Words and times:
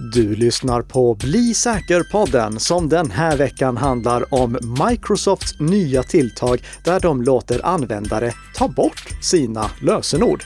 Du 0.00 0.34
lyssnar 0.34 0.82
på 0.82 1.14
Bli 1.14 1.54
säker-podden 1.54 2.60
som 2.60 2.88
den 2.88 3.10
här 3.10 3.36
veckan 3.36 3.76
handlar 3.76 4.34
om 4.34 4.58
Microsofts 4.90 5.60
nya 5.60 6.02
tilltag 6.02 6.62
där 6.84 7.00
de 7.00 7.22
låter 7.22 7.66
användare 7.66 8.32
ta 8.54 8.68
bort 8.68 9.08
sina 9.22 9.70
lösenord. 9.82 10.44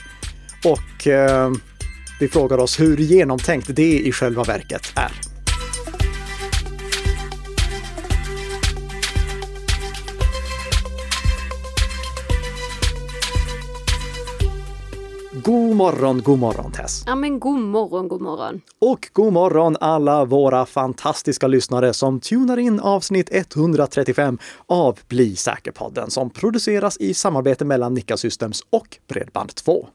Och 0.65 1.07
eh, 1.07 1.51
vi 2.19 2.27
frågar 2.27 2.57
oss 2.57 2.79
hur 2.79 2.97
genomtänkt 2.97 3.75
det 3.75 3.99
i 3.99 4.11
själva 4.11 4.43
verket 4.43 4.81
är. 4.95 5.32
God 15.45 15.75
morgon, 15.75 16.21
god 16.21 16.39
morgon 16.39 16.71
Tess! 16.71 17.03
Ja 17.05 17.15
men 17.15 17.39
god 17.39 17.59
morgon, 17.59 18.07
god 18.07 18.21
morgon! 18.21 18.61
Och 18.79 19.09
god 19.13 19.33
morgon 19.33 19.77
alla 19.79 20.25
våra 20.25 20.65
fantastiska 20.65 21.47
lyssnare 21.47 21.93
som 21.93 22.19
tunar 22.19 22.57
in 22.57 22.79
avsnitt 22.79 23.29
135 23.31 24.37
av 24.67 24.99
Bli 25.07 25.35
säker-podden 25.35 26.09
som 26.09 26.29
produceras 26.29 26.97
i 26.97 27.13
samarbete 27.13 27.65
mellan 27.65 27.93
Nika 27.93 28.17
Systems 28.17 28.63
och 28.69 28.97
Bredband2. 29.07 29.85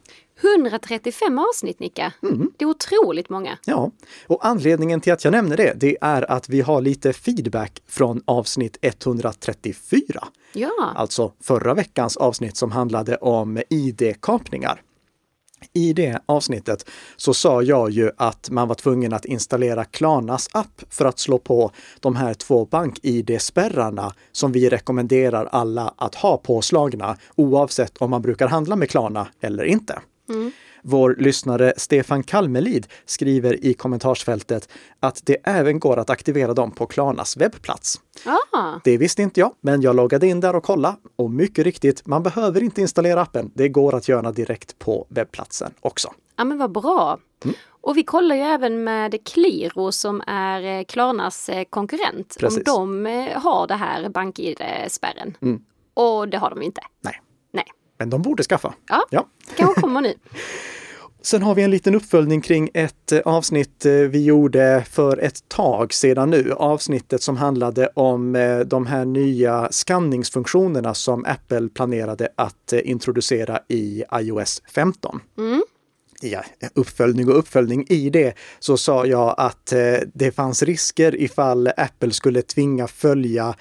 135 0.56 1.38
avsnitt 1.38 1.80
Nika! 1.80 2.12
Mm. 2.22 2.50
Det 2.56 2.64
är 2.64 2.68
otroligt 2.68 3.28
många! 3.28 3.58
Ja, 3.64 3.90
och 4.26 4.46
anledningen 4.46 5.00
till 5.00 5.12
att 5.12 5.24
jag 5.24 5.32
nämner 5.32 5.56
det, 5.56 5.72
det 5.76 5.96
är 6.00 6.30
att 6.30 6.48
vi 6.48 6.60
har 6.60 6.80
lite 6.80 7.12
feedback 7.12 7.82
från 7.86 8.22
avsnitt 8.24 8.78
134. 8.82 10.28
Ja! 10.52 10.92
Alltså 10.96 11.32
förra 11.40 11.74
veckans 11.74 12.16
avsnitt 12.16 12.56
som 12.56 12.72
handlade 12.72 13.16
om 13.16 13.62
ID-kapningar. 13.70 14.82
I 15.72 15.92
det 15.92 16.18
avsnittet 16.26 16.90
så 17.16 17.34
sa 17.34 17.62
jag 17.62 17.90
ju 17.90 18.10
att 18.16 18.50
man 18.50 18.68
var 18.68 18.74
tvungen 18.74 19.12
att 19.12 19.24
installera 19.24 19.84
Klarnas 19.84 20.48
app 20.52 20.82
för 20.90 21.04
att 21.04 21.18
slå 21.18 21.38
på 21.38 21.70
de 22.00 22.16
här 22.16 22.34
två 22.34 22.64
bank-id-spärrarna 22.64 24.14
som 24.32 24.52
vi 24.52 24.68
rekommenderar 24.68 25.48
alla 25.52 25.94
att 25.96 26.14
ha 26.14 26.36
påslagna 26.36 27.16
oavsett 27.36 27.96
om 27.96 28.10
man 28.10 28.22
brukar 28.22 28.48
handla 28.48 28.76
med 28.76 28.90
Klarna 28.90 29.28
eller 29.40 29.64
inte. 29.64 29.98
Mm. 30.28 30.52
Vår 30.90 31.16
lyssnare 31.18 31.72
Stefan 31.76 32.22
Kalmelid 32.22 32.86
skriver 33.04 33.64
i 33.64 33.74
kommentarsfältet 33.74 34.68
att 35.00 35.20
det 35.24 35.36
även 35.44 35.80
går 35.80 35.96
att 35.96 36.10
aktivera 36.10 36.54
dem 36.54 36.70
på 36.70 36.86
Klarnas 36.86 37.36
webbplats. 37.36 38.00
Ah. 38.52 38.80
Det 38.84 38.96
visste 38.96 39.22
inte 39.22 39.40
jag, 39.40 39.54
men 39.60 39.82
jag 39.82 39.96
loggade 39.96 40.26
in 40.26 40.40
där 40.40 40.56
och 40.56 40.64
kollade. 40.64 40.96
Och 41.16 41.30
mycket 41.30 41.64
riktigt, 41.64 42.06
man 42.06 42.22
behöver 42.22 42.62
inte 42.62 42.80
installera 42.80 43.22
appen. 43.22 43.50
Det 43.54 43.68
går 43.68 43.94
att 43.94 44.08
göra 44.08 44.32
direkt 44.32 44.78
på 44.78 45.06
webbplatsen 45.08 45.72
också. 45.80 46.12
Ja 46.36 46.44
men 46.44 46.58
vad 46.58 46.72
bra! 46.72 47.18
Mm. 47.44 47.56
Och 47.80 47.96
vi 47.96 48.02
kollar 48.02 48.36
ju 48.36 48.42
även 48.42 48.84
med 48.84 49.24
Qliro 49.24 49.92
som 49.92 50.22
är 50.26 50.78
eh, 50.78 50.84
Klarnas 50.84 51.48
eh, 51.48 51.64
konkurrent. 51.70 52.36
Precis. 52.40 52.68
Om 52.68 53.04
de 53.04 53.06
eh, 53.06 53.40
har 53.40 53.66
det 53.66 53.74
här 53.74 54.08
bank-id-spärren. 54.08 55.36
Mm. 55.40 55.60
Och 55.94 56.28
det 56.28 56.38
har 56.38 56.50
de 56.50 56.62
inte. 56.62 56.80
Nej. 57.00 57.20
Nej. 57.52 57.64
Men 57.98 58.10
de 58.10 58.22
borde 58.22 58.42
skaffa. 58.42 58.74
Ja, 58.88 59.06
ja. 59.10 59.26
kanske 59.56 59.80
kommer 59.80 60.00
nu. 60.00 60.14
Sen 61.22 61.42
har 61.42 61.54
vi 61.54 61.62
en 61.62 61.70
liten 61.70 61.94
uppföljning 61.94 62.40
kring 62.40 62.70
ett 62.74 63.12
eh, 63.12 63.20
avsnitt 63.24 63.86
eh, 63.86 63.92
vi 63.92 64.24
gjorde 64.24 64.84
för 64.90 65.18
ett 65.18 65.48
tag 65.48 65.94
sedan 65.94 66.30
nu. 66.30 66.52
Avsnittet 66.52 67.22
som 67.22 67.36
handlade 67.36 67.86
om 67.94 68.36
eh, 68.36 68.58
de 68.58 68.86
här 68.86 69.04
nya 69.04 69.68
skanningsfunktionerna 69.70 70.94
som 70.94 71.24
Apple 71.24 71.68
planerade 71.68 72.28
att 72.36 72.72
introducera 72.72 73.60
i 73.68 74.04
iOS 74.20 74.62
15. 74.74 75.20
Mm. 75.38 75.62
Ja, 76.20 76.44
uppföljning 76.74 77.28
och 77.28 77.38
uppföljning. 77.38 77.86
I 77.88 78.10
det 78.10 78.34
så 78.58 78.76
sa 78.76 79.06
jag 79.06 79.34
att 79.38 79.72
det 80.14 80.34
fanns 80.34 80.62
risker 80.62 81.20
ifall 81.20 81.70
Apple 81.76 82.10
skulle 82.10 82.42
tvinga 82.42 82.86
följa 82.86 83.54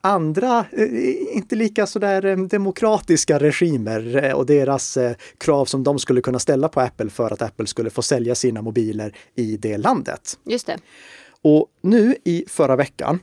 andra, 0.00 0.66
eh, 0.72 1.36
inte 1.36 1.56
lika 1.56 1.86
sådär 1.86 2.24
eh, 2.24 2.36
demokratiska 2.36 3.38
regimer 3.38 4.24
eh, 4.24 4.32
och 4.32 4.46
deras 4.46 4.98
krav 5.38 5.64
som 5.64 5.84
de 5.84 5.98
skulle 5.98 6.20
kunna 6.20 6.38
ställa 6.38 6.68
på 6.68 6.80
Apple 6.80 7.10
för 7.10 7.32
att 7.32 7.42
Apple 7.42 7.66
skulle 7.66 7.90
få 7.90 8.02
sälja 8.02 8.34
sina 8.34 8.62
mobiler 8.62 9.16
i 9.34 9.56
det 9.56 9.78
landet. 9.78 10.38
Just 10.44 10.66
det. 10.66 10.78
Och 11.42 11.66
nu 11.82 12.16
i 12.24 12.44
förra 12.48 12.76
veckan, 12.76 13.18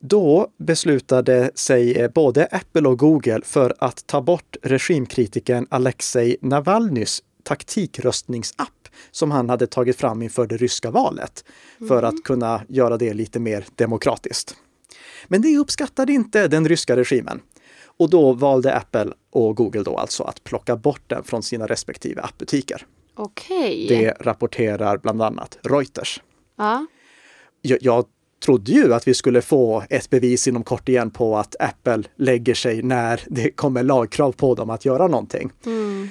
då 0.00 0.48
beslutade 0.58 1.50
sig 1.54 2.08
både 2.14 2.46
Apple 2.46 2.88
och 2.88 2.98
Google 2.98 3.40
för 3.44 3.74
att 3.78 4.06
ta 4.06 4.20
bort 4.22 4.56
regimkritikern 4.62 5.66
Alexej 5.70 6.36
Navalnys 6.40 7.22
taktikröstningsapp 7.42 8.88
som 9.10 9.30
han 9.30 9.48
hade 9.48 9.66
tagit 9.66 9.96
fram 9.96 10.22
inför 10.22 10.46
det 10.46 10.56
ryska 10.56 10.90
valet 10.90 11.44
för 11.78 11.98
mm. 11.98 12.04
att 12.04 12.24
kunna 12.24 12.62
göra 12.68 12.96
det 12.96 13.14
lite 13.14 13.40
mer 13.40 13.64
demokratiskt. 13.74 14.56
Men 15.26 15.42
det 15.42 15.58
uppskattade 15.58 16.12
inte 16.12 16.48
den 16.48 16.68
ryska 16.68 16.96
regimen. 16.96 17.40
Och 17.84 18.10
då 18.10 18.32
valde 18.32 18.74
Apple 18.74 19.12
och 19.30 19.56
Google 19.56 19.82
då 19.82 19.96
alltså 19.96 20.22
att 20.22 20.44
plocka 20.44 20.76
bort 20.76 21.02
den 21.06 21.24
från 21.24 21.42
sina 21.42 21.66
respektive 21.66 22.22
appbutiker. 22.22 22.86
Okej. 23.14 23.84
Okay. 23.84 23.98
Det 23.98 24.16
rapporterar 24.20 24.98
bland 24.98 25.22
annat 25.22 25.58
Reuters. 25.62 26.22
Ja. 26.56 26.86
Jag, 27.62 27.78
jag 27.80 28.04
trodde 28.44 28.72
ju 28.72 28.94
att 28.94 29.08
vi 29.08 29.14
skulle 29.14 29.42
få 29.42 29.84
ett 29.90 30.10
bevis 30.10 30.48
inom 30.48 30.64
kort 30.64 30.88
igen 30.88 31.10
på 31.10 31.36
att 31.36 31.56
Apple 31.60 32.02
lägger 32.16 32.54
sig 32.54 32.82
när 32.82 33.20
det 33.26 33.50
kommer 33.50 33.82
lagkrav 33.82 34.32
på 34.32 34.54
dem 34.54 34.70
att 34.70 34.84
göra 34.84 35.06
någonting. 35.06 35.50
Mm. 35.66 36.08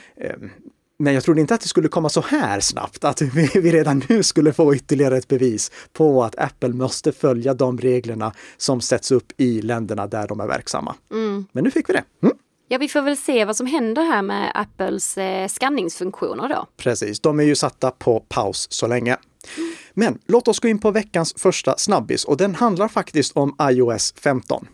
Men 0.99 1.13
jag 1.13 1.23
trodde 1.23 1.41
inte 1.41 1.55
att 1.55 1.61
det 1.61 1.67
skulle 1.67 1.87
komma 1.87 2.09
så 2.09 2.21
här 2.21 2.59
snabbt, 2.59 3.03
att 3.03 3.21
vi, 3.21 3.49
vi 3.61 3.71
redan 3.71 4.03
nu 4.09 4.23
skulle 4.23 4.53
få 4.53 4.75
ytterligare 4.75 5.17
ett 5.17 5.27
bevis 5.27 5.71
på 5.93 6.23
att 6.23 6.39
Apple 6.39 6.69
måste 6.69 7.11
följa 7.11 7.53
de 7.53 7.77
reglerna 7.77 8.33
som 8.57 8.81
sätts 8.81 9.11
upp 9.11 9.31
i 9.37 9.61
länderna 9.61 10.07
där 10.07 10.27
de 10.27 10.39
är 10.39 10.47
verksamma. 10.47 10.95
Mm. 11.11 11.45
Men 11.51 11.63
nu 11.63 11.71
fick 11.71 11.89
vi 11.89 11.93
det. 11.93 12.03
Mm. 12.23 12.37
Ja, 12.67 12.77
vi 12.77 12.87
får 12.87 13.01
väl 13.01 13.17
se 13.17 13.45
vad 13.45 13.55
som 13.55 13.67
händer 13.67 14.03
här 14.03 14.21
med 14.21 14.51
Apples 14.55 15.17
eh, 15.17 15.47
skanningsfunktioner 15.47 16.49
då. 16.49 16.65
Precis, 16.77 17.19
de 17.19 17.39
är 17.39 17.43
ju 17.43 17.55
satta 17.55 17.91
på 17.91 18.19
paus 18.19 18.67
så 18.71 18.87
länge. 18.87 19.17
Mm. 19.57 19.75
Men 19.93 20.19
låt 20.27 20.47
oss 20.47 20.59
gå 20.59 20.67
in 20.67 20.79
på 20.79 20.91
veckans 20.91 21.33
första 21.37 21.77
snabbis 21.77 22.23
och 22.25 22.37
den 22.37 22.55
handlar 22.55 22.87
faktiskt 22.87 23.37
om 23.37 23.55
iOS 23.61 24.13
15. 24.17 24.67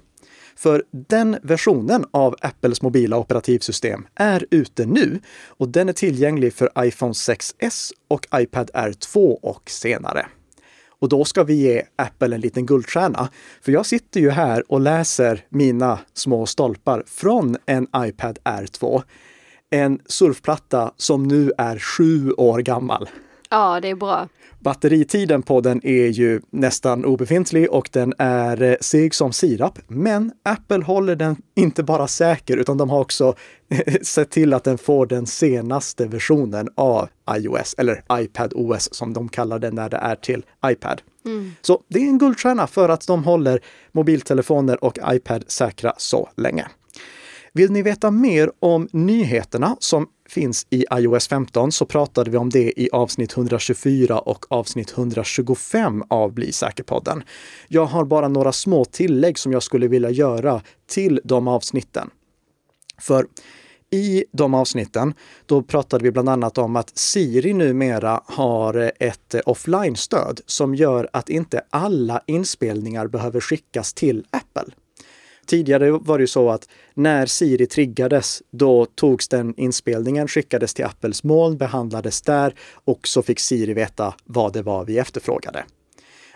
För 0.55 0.83
den 0.91 1.37
versionen 1.43 2.05
av 2.11 2.35
Apples 2.41 2.81
mobila 2.81 3.17
operativsystem 3.17 4.07
är 4.15 4.45
ute 4.51 4.85
nu 4.85 5.19
och 5.47 5.69
den 5.69 5.89
är 5.89 5.93
tillgänglig 5.93 6.53
för 6.53 6.69
iPhone 6.79 7.13
6s 7.13 7.91
och 8.07 8.27
iPad 8.33 8.71
R2 8.73 9.37
och 9.41 9.69
senare. 9.69 10.25
Och 11.03 11.09
då 11.09 11.25
ska 11.25 11.43
vi 11.43 11.53
ge 11.53 11.83
Apple 11.95 12.35
en 12.35 12.41
liten 12.41 12.65
guldstjärna. 12.65 13.29
För 13.61 13.71
jag 13.71 13.85
sitter 13.85 14.19
ju 14.19 14.29
här 14.29 14.71
och 14.71 14.81
läser 14.81 15.45
mina 15.49 15.99
små 16.13 16.45
stolpar 16.45 17.03
från 17.07 17.57
en 17.65 17.87
iPad 17.95 18.39
R2. 18.43 19.03
En 19.69 19.99
surfplatta 20.05 20.93
som 20.97 21.23
nu 21.23 21.51
är 21.57 21.79
sju 21.79 22.31
år 22.31 22.59
gammal. 22.59 23.09
Ja, 23.53 23.79
det 23.79 23.89
är 23.89 23.95
bra. 23.95 24.27
Batteritiden 24.59 25.41
på 25.41 25.61
den 25.61 25.85
är 25.85 26.07
ju 26.07 26.41
nästan 26.49 27.05
obefintlig 27.05 27.71
och 27.71 27.89
den 27.91 28.13
är 28.17 28.61
eh, 28.61 28.75
seg 28.81 29.15
som 29.15 29.33
sirap. 29.33 29.79
Men 29.87 30.31
Apple 30.43 30.83
håller 30.83 31.15
den 31.15 31.35
inte 31.55 31.83
bara 31.83 32.07
säker 32.07 32.57
utan 32.57 32.77
de 32.77 32.89
har 32.89 32.99
också 32.99 33.35
sett 34.01 34.31
till 34.31 34.53
att 34.53 34.63
den 34.63 34.77
får 34.77 35.05
den 35.05 35.25
senaste 35.25 36.05
versionen 36.05 36.69
av 36.75 37.09
iOS, 37.37 37.75
eller 37.77 38.03
iPad 38.11 38.53
OS 38.55 38.93
som 38.93 39.13
de 39.13 39.29
kallar 39.29 39.59
det 39.59 39.71
när 39.71 39.89
det 39.89 39.97
är 39.97 40.15
till 40.15 40.45
iPad. 40.65 41.01
Mm. 41.25 41.51
Så 41.61 41.83
det 41.87 41.99
är 41.99 42.03
en 42.03 42.17
guldstjärna 42.17 42.67
för 42.67 42.89
att 42.89 43.07
de 43.07 43.23
håller 43.23 43.59
mobiltelefoner 43.91 44.83
och 44.83 44.97
iPad 45.11 45.43
säkra 45.47 45.93
så 45.97 46.29
länge. 46.37 46.67
Vill 47.55 47.71
ni 47.71 47.81
veta 47.81 48.11
mer 48.11 48.51
om 48.59 48.87
nyheterna 48.91 49.75
som 49.79 50.07
finns 50.29 50.67
i 50.69 50.85
iOS 50.93 51.27
15 51.27 51.71
så 51.71 51.85
pratade 51.85 52.31
vi 52.31 52.37
om 52.37 52.49
det 52.49 52.81
i 52.81 52.89
avsnitt 52.91 53.37
124 53.37 54.19
och 54.19 54.45
avsnitt 54.49 54.97
125 54.97 56.03
av 56.09 56.33
Bli 56.33 56.51
säker-podden. 56.51 57.23
Jag 57.67 57.85
har 57.85 58.05
bara 58.05 58.27
några 58.27 58.51
små 58.51 58.85
tillägg 58.85 59.39
som 59.39 59.51
jag 59.51 59.63
skulle 59.63 59.87
vilja 59.87 60.09
göra 60.09 60.61
till 60.87 61.21
de 61.23 61.47
avsnitten. 61.47 62.09
För 62.97 63.27
i 63.93 64.25
de 64.31 64.53
avsnitten, 64.53 65.13
då 65.45 65.61
pratade 65.61 66.03
vi 66.03 66.11
bland 66.11 66.29
annat 66.29 66.57
om 66.57 66.75
att 66.75 66.97
Siri 66.97 67.53
numera 67.53 68.21
har 68.25 68.91
ett 68.99 69.35
offline-stöd 69.45 70.41
som 70.45 70.75
gör 70.75 71.09
att 71.13 71.29
inte 71.29 71.61
alla 71.69 72.21
inspelningar 72.27 73.07
behöver 73.07 73.39
skickas 73.39 73.93
till 73.93 74.25
Apple. 74.29 74.73
Tidigare 75.45 75.91
var 75.91 76.17
det 76.17 76.21
ju 76.21 76.27
så 76.27 76.49
att 76.49 76.69
när 76.93 77.25
Siri 77.25 77.65
triggades, 77.65 78.41
då 78.51 78.85
togs 78.85 79.27
den 79.27 79.53
inspelningen, 79.57 80.27
skickades 80.27 80.73
till 80.73 80.85
Apples 80.85 81.23
moln, 81.23 81.57
behandlades 81.57 82.21
där 82.21 82.55
och 82.85 83.07
så 83.07 83.21
fick 83.21 83.39
Siri 83.39 83.73
veta 83.73 84.13
vad 84.25 84.53
det 84.53 84.61
var 84.61 84.85
vi 84.85 84.97
efterfrågade. 84.97 85.65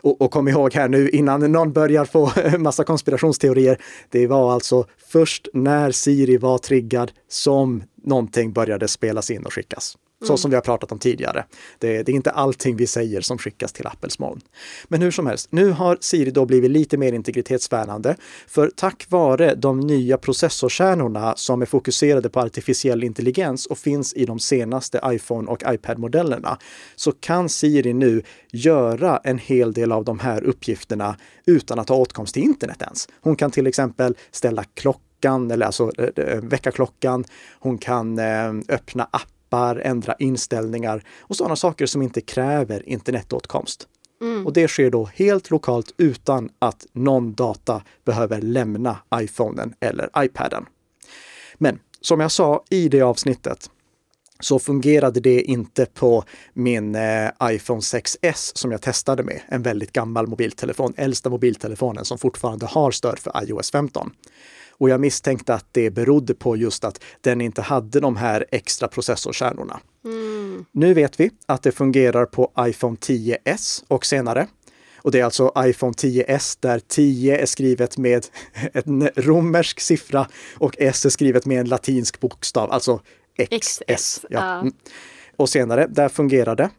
Och, 0.02 0.22
och 0.22 0.32
kom 0.32 0.48
ihåg 0.48 0.74
här 0.74 0.88
nu 0.88 1.10
innan 1.10 1.52
någon 1.52 1.74
börjar 1.74 2.06
få 2.06 2.32
massa 2.58 2.84
konspirationsteorier. 2.84 3.82
Det 4.10 4.28
var 4.28 4.54
alltså 4.54 4.86
först 5.08 5.48
när 5.54 5.92
Siri 5.92 6.38
var 6.38 6.58
triggad 6.58 7.12
som 7.30 7.84
någonting 8.04 8.54
började 8.54 8.88
spelas 8.88 9.32
in 9.32 9.46
och 9.46 9.54
skickas 9.54 9.98
så 10.22 10.32
mm. 10.32 10.38
som 10.38 10.52
vi 10.52 10.56
har 10.56 10.62
pratat 10.62 10.92
om 10.92 11.00
tidigare. 11.00 11.46
Det, 11.80 12.04
det, 12.04 12.12
är 12.12 12.16
inte 12.16 12.32
allting 12.32 12.76
vi 12.76 12.88
säger 12.88 13.22
som 13.22 13.38
skickas 13.38 13.74
till 13.74 13.88
Apples 13.88 14.20
moln. 14.20 14.42
Men 14.88 15.02
hur 15.02 15.12
som 15.12 15.28
helst, 15.28 15.52
nu 15.52 15.72
har 15.72 15.98
Siri 16.02 16.32
då 16.32 16.46
blivit 16.46 16.72
lite 16.72 16.98
mer 16.98 17.14
integritetsvärnande. 17.14 18.16
För 18.48 18.72
tack 18.76 19.06
vare 19.10 19.56
de 19.56 19.80
nya 19.80 20.18
processorkärnorna 20.18 21.34
som 21.36 21.62
är 21.62 21.66
fokuserade 21.66 22.30
på 22.30 22.40
artificiell 22.40 23.04
intelligens 23.04 23.66
och 23.66 23.78
finns 23.78 24.14
i 24.14 24.26
de 24.26 24.40
senaste 24.40 25.02
iPhone 25.06 25.52
och 25.52 25.64
iPad-modellerna 25.66 26.58
så 26.96 27.12
kan 27.12 27.50
Siri 27.50 27.94
nu 27.94 28.24
göra 28.52 29.18
en 29.24 29.38
hel 29.38 29.74
del 29.74 29.92
av 29.92 30.04
de 30.06 30.20
här 30.20 30.44
uppgifterna 30.44 31.18
utan 31.46 31.80
att 31.80 31.90
ha 31.90 31.96
åtkomst 31.96 32.34
till 32.34 32.44
internet 32.44 32.82
ens. 32.82 33.10
Hon 33.22 33.36
kan 33.36 33.52
till 33.52 33.68
exempel 33.68 34.16
ställa 34.32 34.64
klockan, 34.64 35.52
eller 35.52 35.66
alltså 35.66 35.92
äh, 35.98 36.42
väckarklockan. 36.42 37.24
Hon 37.60 37.78
kan 37.78 38.20
äh, 38.20 38.54
öppna 38.70 39.04
app 39.12 39.37
appar, 39.48 39.76
ändra 39.76 40.16
inställningar 40.20 41.04
och 41.20 41.36
sådana 41.36 41.56
saker 41.56 41.86
som 41.86 42.02
inte 42.02 42.22
kräver 42.22 42.90
internetåtkomst. 42.90 43.88
Mm. 44.22 44.46
Och 44.46 44.54
det 44.54 44.68
sker 44.68 44.90
då 44.90 45.10
helt 45.14 45.52
lokalt 45.52 45.94
utan 45.98 46.50
att 46.60 46.86
någon 46.94 47.34
data 47.34 47.82
behöver 48.06 48.42
lämna 48.42 48.98
iPhonen 49.16 49.74
eller 49.80 50.10
iPaden. 50.18 50.66
Men 51.58 51.80
som 52.02 52.20
jag 52.20 52.32
sa 52.32 52.64
i 52.70 52.90
det 52.90 53.02
avsnittet 53.02 53.70
så 54.40 54.60
fungerade 54.60 55.20
det 55.20 55.42
inte 55.42 55.86
på 55.86 56.24
min 56.54 56.96
eh, 56.96 57.30
iPhone 57.44 57.80
6S 57.80 58.52
som 58.56 58.72
jag 58.72 58.82
testade 58.82 59.24
med, 59.24 59.42
en 59.48 59.62
väldigt 59.62 59.92
gammal 59.92 60.28
mobiltelefon, 60.28 60.94
äldsta 60.98 61.30
mobiltelefonen 61.30 62.06
som 62.06 62.18
fortfarande 62.18 62.66
har 62.66 62.92
stöd 62.92 63.20
för 63.20 63.44
iOS 63.44 63.72
15. 63.72 64.12
Och 64.80 64.90
jag 64.90 65.00
misstänkte 65.00 65.54
att 65.54 65.66
det 65.72 65.90
berodde 65.90 66.34
på 66.34 66.56
just 66.56 66.84
att 66.84 67.04
den 67.22 67.42
inte 67.42 67.62
hade 67.62 68.00
de 68.00 68.16
här 68.16 68.46
extra 68.52 68.88
processorkärnorna. 68.88 69.80
Mm. 70.06 70.66
Nu 70.72 70.94
vet 70.94 71.20
vi 71.20 71.32
att 71.46 71.64
det 71.64 71.72
fungerar 71.72 72.26
på 72.26 72.52
iPhone 72.60 72.96
10S 72.96 73.84
och 73.88 74.06
senare. 74.06 74.48
Och 74.98 75.12
det 75.12 75.20
är 75.20 75.26
alltså 75.26 75.52
iPhone 75.58 75.94
10S 75.94 76.58
där 76.60 76.80
10 76.88 77.38
är 77.38 77.46
skrivet 77.46 77.98
med 77.98 78.26
en 78.74 79.10
romersk 79.16 79.80
siffra 79.80 80.28
och 80.58 80.76
S 80.80 81.06
är 81.06 81.10
skrivet 81.10 81.46
med 81.46 81.60
en 81.60 81.70
latinsk 81.70 82.20
bokstav, 82.20 82.72
alltså 82.72 83.02
XS. 83.50 83.82
XS 83.88 84.26
ja. 84.30 84.60
Mm. 84.60 84.74
Och 85.36 85.50
senare, 85.50 85.88
där 85.90 86.10
fungerar 86.10 86.56
det. 86.56 86.70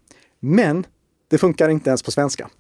Men 0.41 0.87
det 1.29 1.39
funkar 1.39 1.69
inte 1.69 1.91
ens 1.91 2.03
på 2.03 2.11
svenska. 2.11 2.51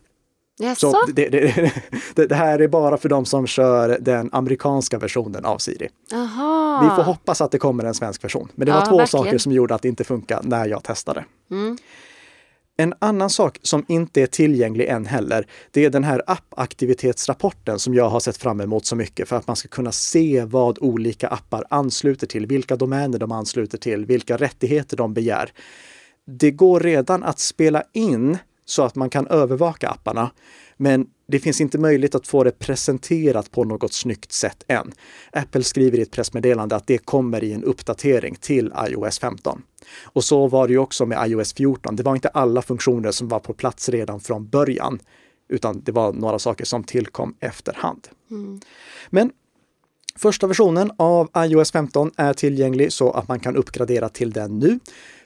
Yes. 0.60 0.78
Så 0.78 0.96
det, 1.14 1.28
det, 1.28 1.72
det, 2.14 2.26
det, 2.26 2.34
här 2.34 2.58
är 2.58 2.69
bara 2.69 2.96
för 2.96 3.08
de 3.08 3.25
som 3.25 3.46
kör 3.46 3.99
den 4.00 4.28
amerikanska 4.32 4.99
versionen 4.99 5.44
av 5.44 5.58
Siri. 5.58 5.88
Aha. 6.12 6.81
Vi 6.82 6.96
får 6.96 7.02
hoppas 7.02 7.40
att 7.40 7.50
det 7.50 7.58
kommer 7.58 7.84
en 7.84 7.94
svensk 7.94 8.25
version. 8.25 8.49
Men 8.55 8.66
det 8.66 8.72
var 8.72 8.81
ja, 8.81 8.87
två 8.87 8.99
verkligen. 8.99 9.25
saker 9.25 9.38
som 9.38 9.52
gjorde 9.52 9.75
att 9.75 9.82
det 9.82 9.88
inte 9.88 10.05
funkar 10.05 10.40
när 10.43 10.66
jag 10.66 10.84
testade. 10.84 11.25
Mm. 11.50 11.78
En 12.81 12.94
annan 12.99 13.31
sak 13.31 13.58
som 13.62 13.84
inte 13.88 14.22
är 14.22 14.26
tillgänglig 14.26 14.88
än 14.88 15.06
heller, 15.06 15.46
det 15.70 15.84
är 15.84 15.90
den 15.90 16.05
här 16.05 16.22
appaktivitetsrapporten 16.26 17.78
som 17.78 17.94
jag 17.94 18.08
har 18.08 18.20
sett 18.20 18.37
fram 18.37 18.61
emot 18.61 18.87
så 18.87 18.96
mycket 18.96 19.28
för 19.28 19.37
att 19.37 19.46
man 19.46 19.56
ska 19.56 19.69
kunna 19.69 19.93
se 19.93 20.44
vad 20.44 20.78
olika 20.78 21.28
appar 21.28 21.64
ansluter 21.70 22.26
till, 22.26 22.46
vilka 22.46 22.76
domäner 22.76 23.19
de 23.19 23.32
ansluter 23.32 23.78
till, 23.78 24.06
vilka 24.06 24.37
rättigheter 24.37 24.96
de 24.96 25.14
begär. 25.14 25.52
Det 26.26 26.50
går 26.50 26.81
redan 26.81 27.22
att 27.22 27.38
spela 27.38 27.82
in 27.93 28.38
så 28.69 28.82
att 28.82 28.94
man 28.94 29.11
kan 29.11 29.26
övervaka 29.26 29.88
apparna. 29.88 30.31
Men 30.76 31.06
det 31.29 31.38
finns 31.38 31.61
inte 31.61 31.79
möjlighet 31.79 32.15
att 32.15 32.26
få 32.26 32.44
det 32.44 32.59
presenterat 32.59 33.50
på 33.50 33.65
något 33.65 33.93
snyggt 33.93 34.32
sätt 34.32 34.65
än. 34.69 34.93
Apple 35.32 35.62
skriver 35.62 35.99
i 35.99 36.03
ett 36.03 36.11
pressmeddelande 36.11 36.76
att 36.76 36.87
det 36.87 36.99
kommer 36.99 37.44
i 37.44 37.53
en 37.53 37.65
uppdatering 37.65 38.37
till 38.41 38.73
iOS 38.88 39.19
15. 39.19 39.62
Och 40.03 40.25
så 40.25 40.47
var 40.47 40.67
det 40.67 40.73
ju 40.73 40.79
också 40.79 41.06
med 41.06 41.31
iOS 41.31 41.53
14. 41.53 41.97
Det 41.97 42.03
var 42.03 42.15
inte 42.15 42.29
alla 42.29 42.62
funktioner 42.62 43.11
som 43.11 43.29
var 43.29 43.41
på 43.41 43.53
plats 43.53 43.88
redan 43.88 44.20
från 44.20 44.49
början, 44.49 44.99
utan 45.49 45.82
det 45.85 45.93
var 45.93 46.12
några 46.12 46.38
saker 46.38 46.64
som 46.64 46.85
tillkom 46.85 47.35
efterhand. 47.41 48.09
Mm. 48.31 48.61
Men 49.11 49.31
Första 50.17 50.47
versionen 50.47 50.91
av 50.97 51.31
iOS 51.37 51.73
15 51.73 52.11
är 52.17 52.32
tillgänglig 52.32 52.93
så 52.93 53.11
att 53.11 53.29
man 53.29 53.41
kan 53.41 53.56
uppgradera 53.56 54.09
till 54.09 54.31
den 54.31 54.59
nu. 54.59 54.79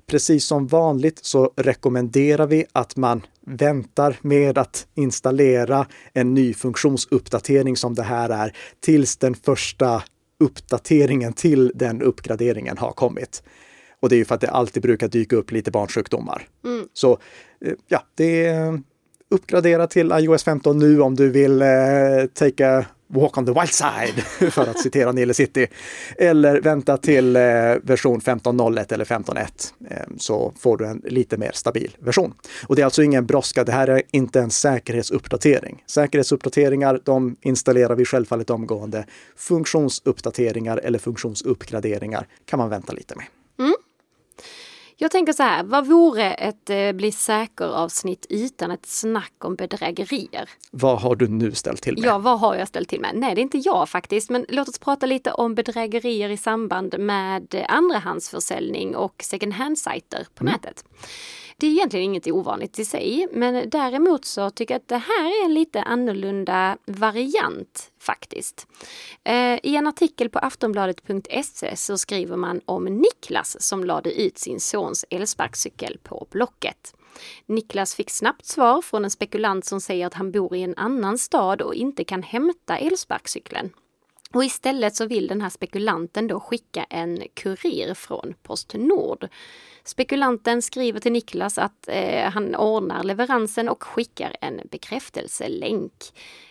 Precis 0.06 0.46
som 0.46 0.66
vanligt 0.66 1.24
så 1.24 1.52
rekommenderar 1.56 2.46
vi 2.46 2.64
att 2.72 2.96
man 2.96 3.22
väntar 3.46 4.16
med 4.22 4.58
att 4.58 4.86
installera 4.94 5.86
en 6.12 6.34
ny 6.34 6.54
funktionsuppdatering 6.54 7.76
som 7.76 7.94
det 7.94 8.02
här 8.02 8.30
är 8.30 8.56
tills 8.80 9.16
den 9.16 9.34
första 9.34 10.02
uppdateringen 10.40 11.32
till 11.32 11.72
den 11.74 12.02
uppgraderingen 12.02 12.78
har 12.78 12.92
kommit. 12.92 13.42
Och 14.00 14.08
det 14.08 14.14
är 14.14 14.18
ju 14.18 14.24
för 14.24 14.34
att 14.34 14.40
det 14.40 14.50
alltid 14.50 14.82
brukar 14.82 15.08
dyka 15.08 15.36
upp 15.36 15.50
lite 15.50 15.70
barnsjukdomar. 15.70 16.48
Mm. 16.64 16.86
Så 16.92 17.18
eh, 17.64 17.72
ja, 17.88 18.02
det 18.14 18.46
är 18.46 18.80
uppgradera 19.30 19.86
till 19.86 20.12
iOS 20.12 20.44
15 20.44 20.78
nu 20.78 21.00
om 21.00 21.16
du 21.16 21.30
vill 21.30 21.62
eh, 21.62 21.68
take 22.34 22.78
a 22.78 22.84
Walk 23.14 23.38
on 23.38 23.46
the 23.46 23.52
wild 23.52 23.72
side, 23.72 24.50
för 24.52 24.66
att 24.66 24.80
citera 24.80 25.12
Nile 25.12 25.34
City. 25.34 25.66
Eller 26.18 26.60
vänta 26.60 26.96
till 26.96 27.36
eh, 27.36 27.42
version 27.82 28.20
15.01 28.20 28.94
eller 28.94 29.04
15.1 29.04 29.72
eh, 29.90 29.96
så 30.18 30.52
får 30.58 30.76
du 30.76 30.86
en 30.86 31.02
lite 31.04 31.36
mer 31.36 31.50
stabil 31.54 31.96
version. 31.98 32.34
Och 32.66 32.76
det 32.76 32.82
är 32.82 32.84
alltså 32.84 33.02
ingen 33.02 33.26
brådska. 33.26 33.64
Det 33.64 33.72
här 33.72 33.88
är 33.88 34.02
inte 34.10 34.40
en 34.40 34.50
säkerhetsuppdatering. 34.50 35.82
Säkerhetsuppdateringar, 35.86 37.00
de 37.04 37.36
installerar 37.40 37.94
vi 37.94 38.04
självfallet 38.04 38.50
omgående. 38.50 39.06
Funktionsuppdateringar 39.36 40.76
eller 40.76 40.98
funktionsuppgraderingar 40.98 42.26
kan 42.44 42.58
man 42.58 42.70
vänta 42.70 42.92
lite 42.92 43.14
med. 43.16 43.26
Mm. 43.58 43.74
Jag 45.02 45.10
tänker 45.10 45.32
så 45.32 45.42
här, 45.42 45.62
vad 45.62 45.86
vore 45.86 46.34
ett 46.34 46.70
eh, 46.70 46.92
Bli 46.92 47.12
säker-avsnitt 47.12 48.26
utan 48.28 48.70
ett 48.70 48.86
snack 48.86 49.32
om 49.44 49.54
bedrägerier? 49.54 50.50
Vad 50.70 51.00
har 51.00 51.16
du 51.16 51.28
nu 51.28 51.52
ställt 51.52 51.82
till 51.82 51.94
med? 51.94 52.04
Ja, 52.04 52.18
vad 52.18 52.40
har 52.40 52.54
jag 52.54 52.68
ställt 52.68 52.88
till 52.88 53.00
med? 53.00 53.10
Nej, 53.14 53.34
det 53.34 53.40
är 53.40 53.42
inte 53.42 53.58
jag 53.58 53.88
faktiskt, 53.88 54.30
men 54.30 54.46
låt 54.48 54.68
oss 54.68 54.78
prata 54.78 55.06
lite 55.06 55.32
om 55.32 55.54
bedrägerier 55.54 56.28
i 56.30 56.36
samband 56.36 56.98
med 56.98 57.64
andrahandsförsäljning 57.68 58.96
och 58.96 59.14
second 59.22 59.52
hand-sajter 59.52 60.26
på 60.34 60.44
mm. 60.44 60.52
nätet. 60.52 60.84
Det 61.56 61.66
är 61.66 61.70
egentligen 61.70 62.04
inget 62.04 62.26
ovanligt 62.26 62.78
i 62.78 62.84
sig, 62.84 63.28
men 63.32 63.70
däremot 63.70 64.24
så 64.24 64.50
tycker 64.50 64.74
jag 64.74 64.80
att 64.80 64.88
det 64.88 64.96
här 64.96 65.24
är 65.24 65.44
en 65.44 65.54
lite 65.54 65.82
annorlunda 65.82 66.76
variant 66.86 67.90
faktiskt. 68.00 68.66
Eh, 69.24 69.58
I 69.62 69.76
en 69.76 69.86
artikel 69.86 70.30
på 70.30 70.38
aftonbladet.se 70.38 71.76
så 71.76 71.98
skriver 71.98 72.36
man 72.36 72.60
om 72.64 72.84
Niklas 72.84 73.62
som 73.62 73.84
lade 73.84 74.22
ut 74.22 74.38
sin 74.38 74.60
sons 74.60 75.04
elsparkcykel 75.10 75.98
på 76.02 76.26
Blocket. 76.30 76.94
Niklas 77.46 77.94
fick 77.94 78.10
snabbt 78.10 78.46
svar 78.46 78.82
från 78.82 79.04
en 79.04 79.10
spekulant 79.10 79.64
som 79.64 79.80
säger 79.80 80.06
att 80.06 80.14
han 80.14 80.32
bor 80.32 80.56
i 80.56 80.62
en 80.62 80.74
annan 80.76 81.18
stad 81.18 81.62
och 81.62 81.74
inte 81.74 82.04
kan 82.04 82.22
hämta 82.22 82.78
elsparkcykeln. 82.78 83.70
Och 84.34 84.44
istället 84.44 84.96
så 84.96 85.06
vill 85.06 85.26
den 85.26 85.40
här 85.40 85.50
spekulanten 85.50 86.26
då 86.26 86.40
skicka 86.40 86.84
en 86.84 87.22
kurir 87.34 87.94
från 87.94 88.34
Postnord. 88.42 89.28
Spekulanten 89.84 90.62
skriver 90.62 91.00
till 91.00 91.12
Niklas 91.12 91.58
att 91.58 91.88
eh, 91.88 92.30
han 92.30 92.54
ordnar 92.54 93.02
leveransen 93.02 93.68
och 93.68 93.82
skickar 93.82 94.36
en 94.40 94.60
bekräftelselänk. 94.70 95.92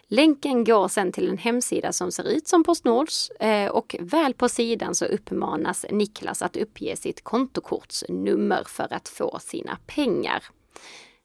Länken 0.08 0.64
går 0.64 0.88
sen 0.88 1.12
till 1.12 1.30
en 1.30 1.38
hemsida 1.38 1.92
som 1.94 2.12
ser 2.12 2.28
ut 2.28 2.48
som 2.48 2.64
Postnords 2.64 3.30
eh, 3.30 3.72
och 3.72 3.96
väl 4.00 4.34
på 4.34 4.50
sidan 4.50 4.96
så 4.96 5.06
uppmanas 5.06 5.86
Niklas 5.90 6.42
att 6.42 6.58
uppge 6.58 6.96
sitt 6.96 7.24
kontokortsnummer 7.24 8.64
för 8.68 8.94
att 8.94 9.10
få 9.10 9.40
sina 9.40 9.78
pengar. 9.86 10.44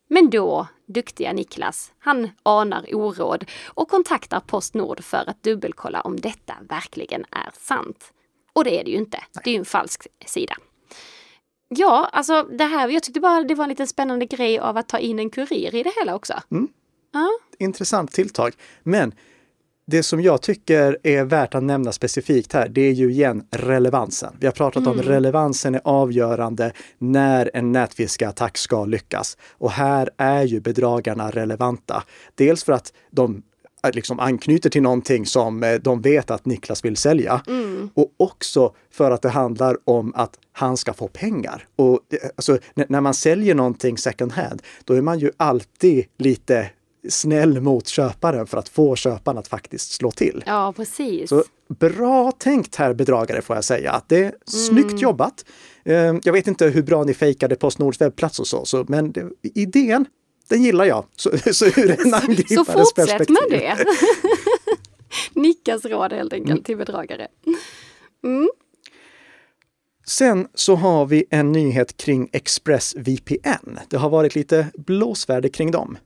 Men 0.08 0.30
då, 0.30 0.66
duktiga 0.86 1.32
Niklas, 1.32 1.92
han 1.98 2.30
anar 2.42 2.94
oråd 2.94 3.44
och 3.66 3.88
kontaktar 3.88 4.40
Postnord 4.40 5.04
för 5.04 5.24
att 5.30 5.42
dubbelkolla 5.42 6.00
om 6.00 6.20
detta 6.20 6.54
verkligen 6.68 7.24
är 7.30 7.50
sant. 7.52 8.12
Och 8.52 8.64
det 8.64 8.80
är 8.80 8.84
det 8.84 8.90
ju 8.90 8.96
inte. 8.96 9.18
Det 9.44 9.50
är 9.50 9.52
ju 9.52 9.58
en 9.58 9.64
falsk 9.64 10.06
sida. 10.26 10.54
Ja, 11.68 12.08
alltså 12.12 12.42
det 12.42 12.64
här, 12.64 12.88
jag 12.88 13.02
tyckte 13.02 13.20
bara 13.20 13.42
det 13.42 13.54
var 13.54 13.64
en 13.64 13.68
lite 13.68 13.86
spännande 13.86 14.26
grej 14.26 14.58
av 14.58 14.76
att 14.76 14.88
ta 14.88 14.98
in 14.98 15.18
en 15.18 15.30
kurir 15.30 15.74
i 15.74 15.82
det 15.82 15.92
hela 15.96 16.14
också. 16.14 16.34
Mm. 16.50 16.68
Ja. 17.12 17.28
Intressant 17.58 18.12
tilltag. 18.12 18.52
Men 18.82 19.14
det 19.86 20.02
som 20.02 20.22
jag 20.22 20.42
tycker 20.42 20.98
är 21.02 21.24
värt 21.24 21.54
att 21.54 21.62
nämna 21.62 21.92
specifikt 21.92 22.52
här, 22.52 22.68
det 22.68 22.80
är 22.80 22.92
ju 22.92 23.10
igen 23.10 23.44
relevansen. 23.50 24.36
Vi 24.40 24.46
har 24.46 24.52
pratat 24.52 24.82
mm. 24.82 24.92
om 24.92 25.02
relevansen 25.02 25.74
är 25.74 25.80
avgörande 25.84 26.72
när 26.98 27.50
en 27.54 27.72
nätfiskeattack 27.72 28.58
ska 28.58 28.84
lyckas. 28.84 29.36
Och 29.50 29.70
här 29.70 30.10
är 30.16 30.42
ju 30.42 30.60
bedragarna 30.60 31.30
relevanta. 31.30 32.02
Dels 32.34 32.64
för 32.64 32.72
att 32.72 32.92
de 33.10 33.42
eh, 33.84 33.90
liksom 33.92 34.20
anknyter 34.20 34.70
till 34.70 34.82
någonting 34.82 35.26
som 35.26 35.62
eh, 35.62 35.74
de 35.74 36.00
vet 36.00 36.30
att 36.30 36.46
Niklas 36.46 36.84
vill 36.84 36.96
sälja. 36.96 37.42
Mm. 37.46 37.90
Och 37.94 38.12
också 38.16 38.74
för 38.90 39.10
att 39.10 39.22
det 39.22 39.28
handlar 39.28 39.76
om 39.84 40.12
att 40.16 40.38
han 40.52 40.76
ska 40.76 40.92
få 40.92 41.08
pengar. 41.08 41.66
Och 41.76 42.00
eh, 42.10 42.18
alltså, 42.36 42.58
när 42.74 43.00
man 43.00 43.14
säljer 43.14 43.54
någonting 43.54 43.98
second 43.98 44.32
hand, 44.32 44.62
då 44.84 44.94
är 44.94 45.02
man 45.02 45.18
ju 45.18 45.30
alltid 45.36 46.06
lite 46.18 46.70
snäll 47.08 47.60
mot 47.60 47.88
köparen 47.88 48.46
för 48.46 48.58
att 48.58 48.68
få 48.68 48.96
köparen 48.96 49.38
att 49.38 49.48
faktiskt 49.48 49.92
slå 49.92 50.10
till. 50.10 50.42
Ja, 50.46 50.72
precis. 50.76 51.28
Så 51.28 51.44
bra 51.78 52.32
tänkt 52.32 52.76
här 52.76 52.94
bedragare 52.94 53.42
får 53.42 53.56
jag 53.56 53.64
säga. 53.64 54.02
Det 54.06 54.24
är 54.24 54.34
snyggt 54.46 55.00
jobbat. 55.00 55.44
Eh, 55.84 55.94
Jag 56.22 56.32
vet 56.32 56.46
inte 56.46 56.66
hur 56.66 56.82
bra 56.82 57.04
ni 57.04 57.14
fejkade 57.14 57.56
Postnords 57.56 58.00
webbplats 58.00 58.40
och 58.40 58.46
så, 58.46 58.64
så 58.64 58.84
men 58.88 59.12
det, 59.12 59.30
idén, 59.54 60.06
den 60.48 60.62
gillar 60.62 60.84
jag. 60.84 61.04
Så, 61.16 61.30
så 61.52 61.66
ur 61.66 61.90
en 61.90 61.96
Så 62.10 62.16
angripares 62.16 62.66
fortsätt 62.66 62.94
perspektiv. 62.94 63.36
med 63.50 63.60
det. 63.60 63.76
Nickas 65.40 65.84
råd 65.84 66.12
helt 66.12 66.32
enkelt 66.32 66.64
till 66.64 66.76
bedragare. 66.76 67.28
Sen 70.06 70.48
så 70.54 70.74
har 70.74 71.06
vi 71.06 71.24
en 71.30 71.52
nyhet 71.52 71.96
kring 71.96 72.28
ExpressVPN. 72.32 73.78
Det 73.90 73.96
har 73.96 74.10
varit 74.10 74.34
lite 74.34 74.66
blåsväder 74.74 75.48
kring 75.48 75.70
dem. 75.70 75.98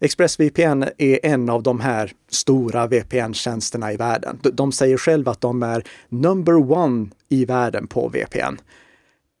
ExpressVPN 0.00 0.84
är 0.98 1.26
en 1.26 1.48
av 1.50 1.62
de 1.62 1.80
här 1.80 2.12
stora 2.28 2.86
VPN-tjänsterna 2.86 3.92
i 3.92 3.96
världen. 3.96 4.38
De- 4.42 4.72
säger 4.72 4.96
själva 4.96 5.30
att 5.30 5.40
de 5.40 5.62
är 5.62 5.84
number 6.08 6.72
one 6.72 7.08
i 7.28 7.44
världen 7.44 7.86
på 7.86 8.08
VPN. 8.08 8.56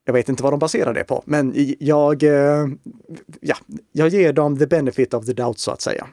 Jag 0.04 0.12
vet 0.12 0.28
inte 0.28 0.42
vad 0.42 0.52
de 0.52 0.58
baserar 0.58 0.94
det 0.94 1.04
på, 1.04 1.22
men 1.26 1.74
jag, 1.78 2.22
eh, 2.22 2.66
ja, 3.40 3.56
jag 3.92 4.08
ger 4.08 4.32
dem 4.32 4.58
the 4.58 4.66
benefit 4.66 5.14
of 5.14 5.26
the 5.26 5.32
doubt 5.32 5.58
så 5.58 5.70
att 5.70 5.80
säga. 5.80 6.06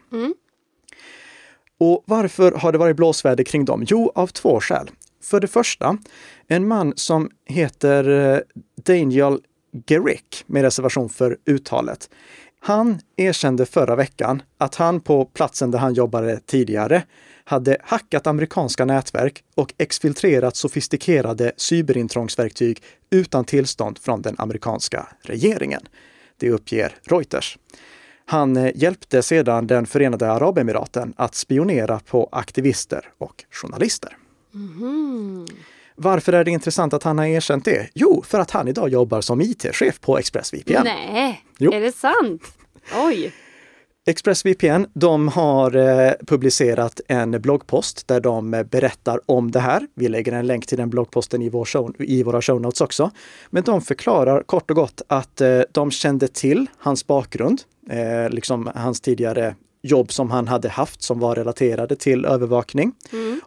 Och 1.79 2.03
varför 2.05 2.51
har 2.51 2.71
det 2.71 2.77
varit 2.77 2.95
blåsväder 2.95 3.43
kring 3.43 3.65
dem? 3.65 3.85
Jo, 3.87 4.11
av 4.15 4.27
två 4.27 4.59
skäl. 4.59 4.89
För 5.23 5.39
det 5.39 5.47
första, 5.47 5.97
en 6.47 6.67
man 6.67 6.93
som 6.95 7.29
heter 7.45 8.09
eh, 8.33 8.39
Daniel 8.83 9.39
Gerick, 9.87 10.43
med 10.47 10.61
reservation 10.61 11.09
för 11.09 11.37
uttalet. 11.45 12.09
Han 12.67 12.99
erkände 13.17 13.65
förra 13.65 13.95
veckan 13.95 14.41
att 14.57 14.75
han 14.75 14.99
på 14.99 15.25
platsen 15.25 15.71
där 15.71 15.79
han 15.79 15.93
jobbade 15.93 16.39
tidigare 16.45 17.03
hade 17.43 17.77
hackat 17.83 18.27
amerikanska 18.27 18.85
nätverk 18.85 19.43
och 19.55 19.73
exfiltrerat 19.77 20.55
sofistikerade 20.55 21.51
cyberintrångsverktyg 21.57 22.83
utan 23.09 23.45
tillstånd 23.45 23.97
från 23.97 24.21
den 24.21 24.35
amerikanska 24.37 25.07
regeringen. 25.21 25.81
Det 26.37 26.49
uppger 26.49 26.95
Reuters. 27.03 27.57
Han 28.25 28.57
eh, 28.57 28.71
hjälpte 28.75 29.21
sedan 29.21 29.67
den 29.67 29.85
Förenade 29.85 30.31
Arabemiraten 30.31 31.13
att 31.17 31.35
spionera 31.35 31.99
på 31.99 32.29
aktivister 32.31 33.05
och 33.17 33.43
journalister. 33.51 34.17
Mhm. 34.51 35.47
Varför 35.99 36.33
är 36.33 36.43
det 36.43 36.51
intressant 36.51 36.93
att 36.93 37.03
han 37.03 37.17
har 37.17 37.25
erkänt 37.25 37.65
det? 37.65 37.89
Jo, 37.93 38.23
för 38.27 38.39
att 38.39 38.51
han 38.51 38.67
idag 38.67 38.89
jobbar 38.89 39.21
som 39.21 39.41
IT-chef 39.41 40.01
på 40.01 40.19
ExpressVPN. 40.19 40.81
Nej, 40.83 41.43
Jo. 41.57 41.73
är 41.73 41.81
det 41.81 41.95
sant? 41.95 42.41
Oj. 42.95 43.33
ExpressVPN, 44.09 44.85
de 44.93 45.27
har 45.27 45.75
eh, 45.75 46.11
publicerat 46.27 47.01
en 47.07 47.41
bloggpost 47.41 48.07
där 48.07 48.19
de 48.19 48.53
eh, 48.53 48.63
berättar 48.63 49.19
om 49.25 49.51
det 49.51 49.59
här. 49.59 49.87
Vi 49.95 50.07
lägger 50.07 50.31
en 50.31 50.47
länk 50.47 50.67
till 50.67 50.77
den 50.77 50.89
bloggposten 50.89 51.41
i, 51.41 51.49
vår 51.49 51.65
show, 51.65 51.95
i 51.99 52.23
våra 52.23 52.41
show 52.41 52.61
notes 52.61 52.81
också. 52.81 53.11
Men 53.49 53.63
de 53.63 53.81
förklarar 53.81 54.43
kort 54.43 54.69
och 54.69 54.75
gott 54.75 55.01
att 55.07 55.41
eh, 55.41 55.61
de 55.71 55.91
kände 55.91 56.27
till 56.27 56.67
hans 56.77 57.07
bakgrund, 57.07 57.61
liksom 58.29 58.71
hans 58.75 59.01
tidigare 59.01 59.55
jobb 59.87 60.11
som 60.11 60.31
han 60.31 60.47
hade 60.47 60.69
haft 60.69 61.01
som 61.01 61.19
var 61.19 61.35
relaterade 61.35 61.95
till 61.95 62.25
övervakning. 62.25 62.93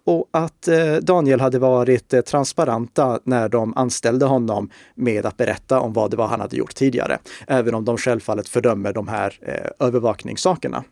Och 0.05 0.29
att 0.31 0.69
eh, 0.69 0.95
Daniel 0.95 1.41
hade 1.41 1.59
varit 1.59 2.15
eh, 2.15 2.21
transparenta 2.21 3.21
när 3.25 3.49
de 3.49 3.77
anställde 3.77 4.27
honom 4.27 4.71
med 4.95 5.27
att 5.27 5.37
berätta 5.37 5.81
om 5.81 5.93
vad 5.93 6.11
det 6.11 6.17
var 6.17 6.27
han 6.27 6.41
hade 6.41 6.57
gjort 6.57 6.75
tidigare. 6.75 7.19
Även 7.47 7.75
om 7.75 7.85
de 7.85 7.97
självfallet 7.97 8.49
fördömer 8.49 8.93
de 8.93 9.09
här 9.09 9.39
eh, 9.43 9.87
övervakningssakerna. 9.87 10.85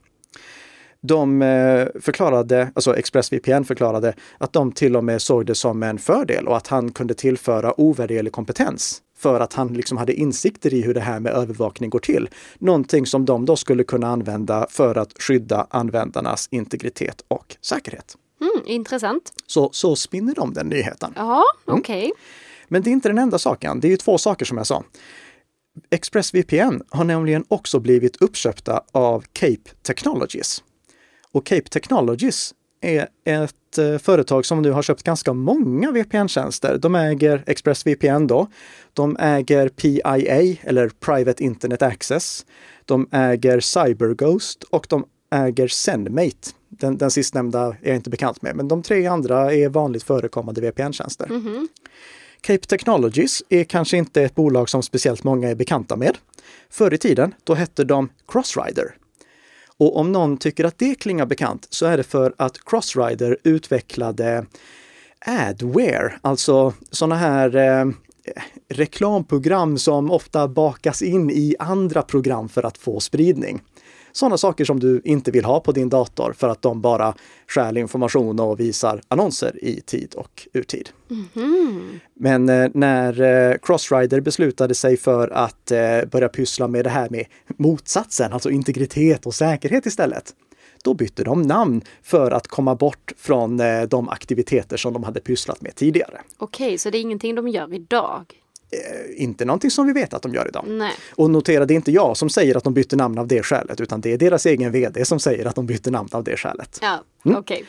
De 1.00 1.42
eh, 1.42 1.86
förklarade, 2.00 2.70
alltså 2.74 2.96
ExpressVPN 2.96 3.64
förklarade 3.64 4.14
att 4.38 4.52
de 4.52 4.72
till 4.72 4.96
och 4.96 5.04
med 5.04 5.22
såg 5.22 5.46
det 5.46 5.54
som 5.54 5.82
en 5.82 5.98
fördel 5.98 6.48
och 6.48 6.56
att 6.56 6.66
han 6.66 6.92
kunde 6.92 7.14
tillföra 7.14 7.80
ovärderlig 7.80 8.32
kompetens 8.32 9.02
för 9.18 9.40
att 9.40 9.52
han 9.52 9.68
liksom 9.68 9.98
hade 9.98 10.12
insikter 10.14 10.74
i 10.74 10.80
hur 10.82 10.94
det 10.94 11.00
här 11.00 11.20
med 11.20 11.32
övervakning 11.32 11.90
går 11.90 11.98
till. 11.98 12.28
Någonting 12.58 13.06
som 13.06 13.24
de 13.24 13.44
då 13.44 13.56
skulle 13.56 13.84
kunna 13.84 14.06
använda 14.08 14.66
för 14.70 14.98
att 14.98 15.22
skydda 15.22 15.66
användarnas 15.70 16.48
integritet 16.50 17.24
och 17.28 17.56
säkerhet. 17.60 18.16
Mm, 18.40 18.66
intressant. 18.66 19.32
Så, 19.46 19.70
så 19.72 19.96
spinner 19.96 20.34
de 20.34 20.52
den 20.54 20.66
nyheten. 20.68 21.12
Ja, 21.16 21.44
Mm. 21.68 21.80
okej. 21.80 22.12
Men 22.68 22.82
det 22.82 22.90
är 22.90 22.92
inte 22.92 23.08
den 23.08 23.18
enda 23.18 23.38
saken. 23.38 23.80
Det 23.80 23.88
är 23.88 23.90
ju 23.90 23.96
två 23.96 24.18
saker 24.18 24.44
som 24.44 24.56
jag 24.58 24.66
sa. 24.66 24.84
ExpressVPN 25.90 26.82
har 26.90 27.04
nämligen 27.04 27.44
också 27.48 27.80
blivit 27.80 28.22
uppköpta 28.22 28.82
av 28.92 29.24
Cape 29.32 29.70
Technologies. 29.82 30.62
Och 31.32 31.46
Cape 31.46 31.68
Technologies 31.68 32.54
är 32.80 33.08
ett 33.24 33.78
eh, 33.78 33.98
företag 33.98 34.46
som 34.46 34.62
nu 34.62 34.70
har 34.70 34.82
köpt 34.82 35.02
ganska 35.02 35.32
många 35.32 35.92
VPN-tjänster. 35.92 36.78
De 36.78 36.94
äger 36.94 37.44
ExpressVPN 37.46 38.26
då. 38.26 38.46
De 38.92 39.16
äger 39.20 39.68
PIA 39.68 40.56
eller 40.62 40.88
Private 41.00 41.44
Internet 41.44 41.82
Access. 41.82 42.46
De 42.84 43.08
äger 43.12 43.60
CyberGhost 43.60 44.62
och 44.64 44.86
de 44.88 45.04
äger 45.30 45.68
Sendmate. 45.68 46.50
Den, 46.68 46.98
den 46.98 47.10
sistnämnda 47.10 47.66
är 47.66 47.88
jag 47.88 47.96
inte 47.96 48.10
bekant 48.10 48.42
med, 48.42 48.56
men 48.56 48.68
de 48.68 48.82
tre 48.82 49.06
andra 49.06 49.54
är 49.54 49.68
vanligt 49.68 50.02
förekommande 50.02 50.60
VPN-tjänster. 50.60 51.26
Cape 52.40 52.66
Technologies 52.66 53.42
är 53.48 53.64
kanske 53.64 53.96
inte 53.96 54.22
ett 54.22 54.34
bolag 54.34 54.68
som 54.68 54.82
speciellt 54.82 55.24
många 55.24 55.48
är 55.48 55.54
bekanta 55.54 55.96
med. 55.96 56.18
Förr 56.70 56.94
i 56.94 56.98
tiden, 56.98 57.34
då 57.44 57.54
hette 57.54 57.84
de 57.84 58.08
Crossrider. 58.28 58.94
Och 59.78 59.96
om 59.96 60.12
någon 60.12 60.36
tycker 60.36 60.64
att 60.64 60.78
det 60.78 60.94
klingar 60.94 61.26
bekant 61.26 61.66
så 61.70 61.86
är 61.86 61.96
det 61.96 62.02
för 62.02 62.34
att 62.36 62.64
Crossrider 62.64 63.36
utvecklade 63.44 64.46
adware, 65.26 66.12
alltså 66.22 66.72
sådana 66.90 67.14
här 67.16 67.56
eh, 67.56 67.92
reklamprogram 68.68 69.78
som 69.78 70.10
ofta 70.10 70.48
bakas 70.48 71.02
in 71.02 71.30
i 71.30 71.56
andra 71.58 72.02
program 72.02 72.48
för 72.48 72.62
att 72.62 72.78
få 72.78 73.00
spridning. 73.00 73.60
Sådana 74.18 74.38
saker 74.38 74.64
som 74.64 74.80
du 74.80 75.00
inte 75.04 75.30
vill 75.30 75.44
ha 75.44 75.60
på 75.60 75.72
din 75.72 75.88
dator 75.88 76.32
för 76.32 76.48
att 76.48 76.62
de 76.62 76.80
bara 76.80 77.14
stjäl 77.48 77.76
information 77.76 78.40
och 78.40 78.60
visar 78.60 79.00
annonser 79.08 79.64
i 79.64 79.80
tid 79.80 80.14
och 80.14 80.48
urtid. 80.52 80.88
Men 82.14 82.48
eh, 82.48 82.70
när 82.74 83.20
eh, 83.20 83.56
Crossrider 83.62 84.20
beslutade 84.20 84.74
sig 84.74 84.96
för 84.96 85.28
att 85.28 85.70
eh, 85.70 85.78
börja 86.10 86.28
pyssla 86.28 86.68
med 86.68 86.84
det 86.84 86.90
här 86.90 87.08
med 87.10 87.26
motsatsen, 87.56 88.32
alltså 88.32 88.50
integritet 88.50 89.26
och 89.26 89.34
säkerhet 89.34 89.86
istället, 89.86 90.34
då 90.84 90.94
bytte 90.94 91.24
de 91.24 91.42
namn 91.42 91.82
för 92.02 92.30
att 92.30 92.48
komma 92.48 92.74
bort 92.74 93.12
från 93.16 93.60
de 93.88 94.08
aktiviteter 94.08 94.76
som 94.76 94.92
de 94.92 95.04
hade 95.04 95.20
pysslat 95.20 95.62
med 95.62 95.74
tidigare. 95.74 96.20
Okej, 96.36 96.78
så 96.78 96.90
det 96.90 96.98
är 96.98 97.02
ingenting 97.02 97.34
de 97.34 97.48
gör 97.48 97.74
idag? 97.74 98.24
Eh, 98.70 99.22
Inte 99.22 99.44
någonting 99.44 99.70
som 99.70 99.86
vi 99.86 99.92
vet 99.92 100.14
att 100.14 100.22
de 100.22 100.34
gör 100.34 100.48
idag. 100.48 100.64
Nej. 100.68 100.92
Och 101.16 101.30
notera, 101.30 101.66
det 101.66 101.74
är 101.74 101.76
inte 101.76 101.92
jag 101.92 102.16
som 102.16 102.30
säger 102.30 102.56
att 102.56 102.64
de 102.64 102.74
bytte 102.74 102.96
namn 102.96 103.18
av 103.18 103.26
det 103.26 103.42
skälet, 103.42 103.80
utan 103.80 104.00
det 104.00 104.12
är 104.12 104.18
deras 104.18 104.46
egen 104.46 104.72
vd 104.72 105.04
som 105.04 105.20
säger 105.20 105.46
att 105.46 105.54
de 105.54 105.66
bytte 105.66 105.90
namn 105.90 106.08
av 106.12 106.24
det 106.24 106.36
skälet. 106.36 106.78
Ja, 106.82 107.04
Mm. 107.24 107.38
okej. 107.38 107.64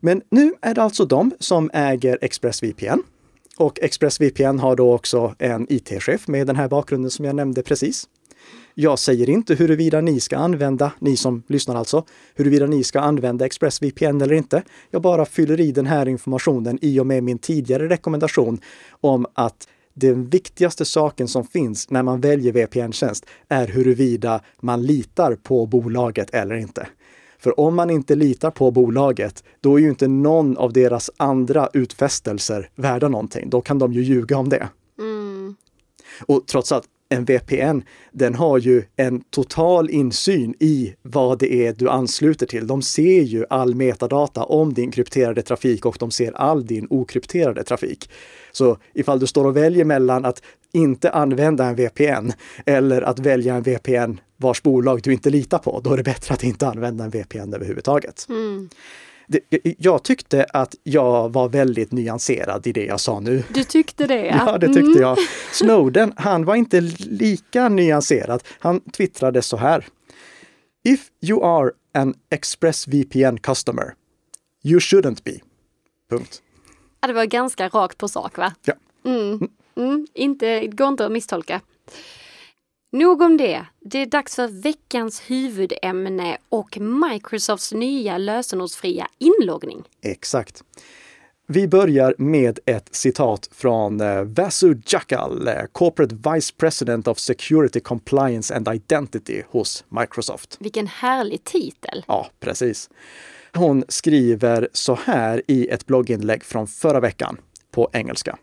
Men 0.00 0.22
nu 0.30 0.54
är 0.60 0.74
det 0.74 0.82
alltså 0.82 1.04
de 1.04 1.32
som 1.38 1.70
äger 1.74 2.18
ExpressVPN. 2.24 3.02
Och 3.56 3.78
ExpressVPN 3.82 4.58
har 4.58 4.76
då 4.76 4.92
också 4.94 5.34
en 5.38 5.66
IT-chef 5.72 6.28
med 6.28 6.46
den 6.46 6.56
här 6.56 6.68
bakgrunden 6.68 7.10
som 7.10 7.24
jag 7.24 7.34
nämnde 7.36 7.62
precis. 7.62 8.08
Jag 8.74 8.98
säger 8.98 9.30
inte 9.30 9.54
huruvida 9.54 10.00
ni 10.00 10.20
ska 10.20 10.36
använda, 10.36 10.92
ni 10.98 11.16
som 11.16 11.42
lyssnar 11.46 11.74
alltså, 11.76 12.04
huruvida 12.34 12.66
ni 12.66 12.84
ska 12.84 13.00
använda 13.00 13.46
ExpressVPN 13.46 14.20
eller 14.20 14.32
inte. 14.32 14.62
Jag 14.90 15.02
bara 15.02 15.24
fyller 15.26 15.60
i 15.60 15.72
den 15.72 15.86
här 15.86 16.08
informationen 16.08 16.78
i 16.82 17.00
och 17.00 17.06
med 17.06 17.22
min 17.22 17.38
tidigare 17.38 17.88
rekommendation 17.88 18.60
om 19.00 19.26
att 19.34 19.68
den 19.94 20.28
viktigaste 20.28 20.84
saken 20.84 21.28
som 21.28 21.44
finns 21.44 21.90
när 21.90 22.02
man 22.02 22.20
väljer 22.20 22.52
VPN-tjänst 22.52 23.26
är 23.48 23.66
huruvida 23.66 24.40
man 24.60 24.82
litar 24.82 25.34
på 25.34 25.66
bolaget 25.66 26.30
eller 26.30 26.54
inte. 26.54 26.86
För 27.38 27.60
om 27.60 27.74
man 27.74 27.90
inte 27.90 28.14
litar 28.14 28.50
på 28.50 28.70
bolaget, 28.70 29.44
då 29.60 29.76
är 29.76 29.82
ju 29.82 29.88
inte 29.88 30.08
någon 30.08 30.56
av 30.56 30.72
deras 30.72 31.10
andra 31.16 31.68
utfästelser 31.72 32.70
värda 32.74 33.08
någonting. 33.08 33.50
Då 33.50 33.60
kan 33.60 33.78
de 33.78 33.92
ju 33.92 34.02
ljuga 34.02 34.38
om 34.38 34.48
det. 34.48 34.68
Och 36.26 36.46
trots 36.46 36.72
att 36.72 36.84
en 37.12 37.24
VPN, 37.24 37.82
den 38.12 38.34
har 38.34 38.58
ju 38.58 38.82
en 38.96 39.20
total 39.20 39.90
insyn 39.90 40.54
i 40.60 40.94
vad 41.02 41.38
det 41.38 41.54
är 41.54 41.72
du 41.72 41.88
ansluter 41.88 42.46
till. 42.46 42.66
De 42.66 42.82
ser 42.82 43.22
ju 43.22 43.44
all 43.50 43.74
metadata 43.74 44.44
om 44.44 44.74
din 44.74 44.90
krypterade 44.90 45.42
trafik 45.42 45.86
och 45.86 45.96
de 46.00 46.10
ser 46.10 46.32
all 46.32 46.66
din 46.66 46.86
okrypterade 46.90 47.64
trafik. 47.64 48.10
Så 48.52 48.78
ifall 48.94 49.20
du 49.20 49.26
står 49.26 49.44
och 49.44 49.56
väljer 49.56 49.84
mellan 49.84 50.24
att 50.24 50.42
inte 50.72 51.10
använda 51.10 51.64
en 51.64 51.74
VPN 51.74 52.32
eller 52.66 53.02
att 53.02 53.18
välja 53.18 53.54
en 53.54 53.62
VPN 53.62 54.20
vars 54.36 54.62
bolag 54.62 55.00
du 55.02 55.12
inte 55.12 55.30
litar 55.30 55.58
på, 55.58 55.80
då 55.84 55.92
är 55.92 55.96
det 55.96 56.02
bättre 56.02 56.34
att 56.34 56.44
inte 56.44 56.66
använda 56.66 57.04
en 57.04 57.10
VPN 57.10 57.54
överhuvudtaget. 57.54 58.26
Mm. 58.28 58.68
Det, 59.30 59.40
jag 59.78 60.02
tyckte 60.02 60.44
att 60.44 60.74
jag 60.82 61.32
var 61.32 61.48
väldigt 61.48 61.92
nyanserad 61.92 62.66
i 62.66 62.72
det 62.72 62.84
jag 62.84 63.00
sa 63.00 63.20
nu. 63.20 63.42
Du 63.54 63.64
tyckte 63.64 64.06
det? 64.06 64.26
Ja, 64.26 64.58
det 64.60 64.66
tyckte 64.66 65.00
jag. 65.00 65.18
Snowden, 65.52 66.12
han 66.16 66.44
var 66.44 66.54
inte 66.54 66.80
lika 66.98 67.68
nyanserad. 67.68 68.42
Han 68.58 68.80
twittrade 68.80 69.42
så 69.42 69.56
här. 69.56 69.86
If 70.84 71.00
you 71.20 71.44
are 71.44 71.70
an 71.94 72.14
ExpressVPN 72.30 73.36
customer, 73.36 73.94
you 74.64 74.78
shouldn't 74.78 75.24
be. 75.24 75.38
Punkt. 76.10 76.42
Ja, 77.00 77.08
det 77.08 77.14
var 77.14 77.24
ganska 77.24 77.68
rakt 77.68 77.98
på 77.98 78.08
sak 78.08 78.38
va? 78.38 78.52
Ja. 78.64 78.74
Mm. 79.04 79.48
Mm. 79.76 80.06
Inte, 80.14 80.66
går 80.66 80.88
inte 80.88 81.06
att 81.06 81.12
misstolka. 81.12 81.60
Nog 82.92 83.22
om 83.22 83.36
det. 83.36 83.66
Det 83.80 83.98
är 83.98 84.06
dags 84.06 84.36
för 84.36 84.48
veckans 84.48 85.20
huvudämne 85.20 86.38
och 86.48 86.78
Microsofts 86.80 87.72
nya 87.72 88.18
lösenordsfria 88.18 89.08
inloggning. 89.18 89.82
Exakt. 90.02 90.64
Vi 91.46 91.68
börjar 91.68 92.14
med 92.18 92.58
ett 92.66 92.94
citat 92.94 93.48
från 93.52 94.00
eh, 94.00 94.22
Vasu 94.22 94.74
Jakal, 94.86 95.48
eh, 95.48 95.54
Corporate 95.72 96.16
Vice 96.34 96.54
President 96.56 97.08
of 97.08 97.18
Security 97.18 97.80
Compliance 97.80 98.56
and 98.56 98.68
Identity 98.68 99.42
hos 99.48 99.84
Microsoft. 99.88 100.56
Vilken 100.60 100.86
härlig 100.86 101.44
titel! 101.44 102.04
Ja, 102.06 102.26
precis. 102.40 102.90
Hon 103.54 103.84
skriver 103.88 104.68
så 104.72 104.94
här 104.94 105.42
i 105.46 105.68
ett 105.68 105.86
blogginlägg 105.86 106.44
från 106.44 106.66
förra 106.66 107.00
veckan 107.00 107.36
på 107.70 107.90
engelska. 107.92 108.38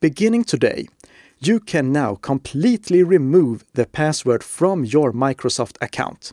Beginning 0.00 0.44
today, 0.44 0.88
you 1.40 1.60
can 1.60 1.92
now 1.92 2.16
completely 2.16 3.02
remove 3.02 3.64
the 3.74 3.86
password 3.86 4.42
from 4.42 4.84
your 4.84 5.12
Microsoft 5.12 5.76
account. 5.80 6.32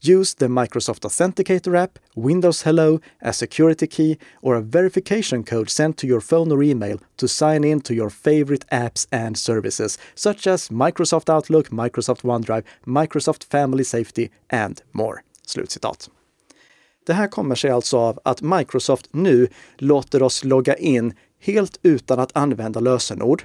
Use 0.00 0.34
the 0.34 0.46
Microsoft 0.46 1.00
Authenticator 1.00 1.76
app, 1.76 1.98
Windows 2.14 2.62
Hello, 2.62 3.00
a 3.20 3.32
security 3.32 3.86
key, 3.86 4.16
or 4.40 4.56
a 4.56 4.62
verification 4.62 5.44
code 5.44 5.68
sent 5.68 5.98
to 5.98 6.06
your 6.06 6.22
phone 6.22 6.50
or 6.50 6.62
email 6.62 6.98
to 7.18 7.28
sign 7.28 7.64
in 7.64 7.80
to 7.82 7.94
your 7.94 8.08
favorite 8.08 8.66
apps 8.72 9.06
and 9.12 9.36
services, 9.36 9.98
such 10.14 10.46
as 10.46 10.70
Microsoft 10.70 11.28
Outlook, 11.28 11.68
Microsoft 11.68 12.22
OneDrive, 12.22 12.64
Microsoft 12.86 13.44
Family 13.44 13.84
Safety 13.84 14.30
and 14.48 14.82
more. 14.92 15.22
Slutcitat. 15.46 16.08
Det 17.06 17.12
här 17.12 17.28
kommer 17.28 17.54
sig 17.54 17.70
alltså 17.70 17.98
av 17.98 18.20
att 18.24 18.42
Microsoft 18.42 19.08
nu 19.10 19.48
låter 19.78 20.22
oss 20.22 20.44
logga 20.44 20.76
in 20.76 21.14
helt 21.40 21.78
utan 21.82 22.18
att 22.18 22.36
använda 22.36 22.80
lösenord. 22.80 23.42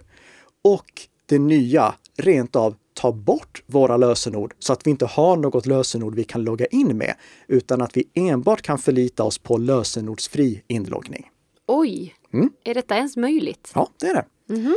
Och 0.66 1.02
det 1.26 1.40
nya 1.40 1.96
rent 2.18 2.56
av 2.56 2.76
ta 2.94 3.12
bort 3.12 3.64
våra 3.66 3.98
lösenord 3.98 4.54
så 4.60 4.74
att 4.74 4.88
vi 4.88 4.92
inte 4.92 5.06
har 5.06 5.38
något 5.38 5.66
lösenord 5.66 6.16
vi 6.16 6.24
kan 6.24 6.44
logga 6.44 6.66
in 6.66 6.98
med, 6.98 7.16
utan 7.48 7.82
att 7.82 7.98
vi 7.98 8.10
enbart 8.14 8.62
kan 8.62 8.78
förlita 8.78 9.24
oss 9.24 9.38
på 9.38 9.58
lösenordsfri 9.58 10.62
inloggning. 10.68 11.30
Oj, 11.68 12.16
mm. 12.34 12.50
är 12.64 12.74
detta 12.74 12.96
ens 12.96 13.18
möjligt? 13.18 13.72
Ja, 13.76 13.90
det 14.00 14.08
är 14.08 14.14
det. 14.14 14.54
Mm 14.54 14.66
-hmm. 14.66 14.74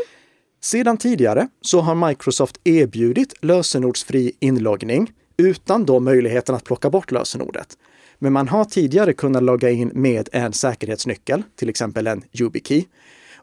Sedan 0.60 0.96
tidigare 0.96 1.48
så 1.60 1.80
har 1.80 2.08
Microsoft 2.08 2.60
erbjudit 2.64 3.34
lösenordsfri 3.40 4.32
inloggning 4.40 5.12
utan 5.36 5.84
då 5.84 6.00
möjligheten 6.00 6.54
att 6.54 6.64
plocka 6.64 6.90
bort 6.90 7.10
lösenordet. 7.10 7.78
Men 8.18 8.32
man 8.32 8.48
har 8.48 8.64
tidigare 8.64 9.12
kunnat 9.12 9.42
logga 9.42 9.70
in 9.70 9.90
med 9.94 10.28
en 10.32 10.52
säkerhetsnyckel, 10.52 11.42
till 11.56 11.68
exempel 11.68 12.06
en 12.06 12.22
YubiKey. 12.32 12.84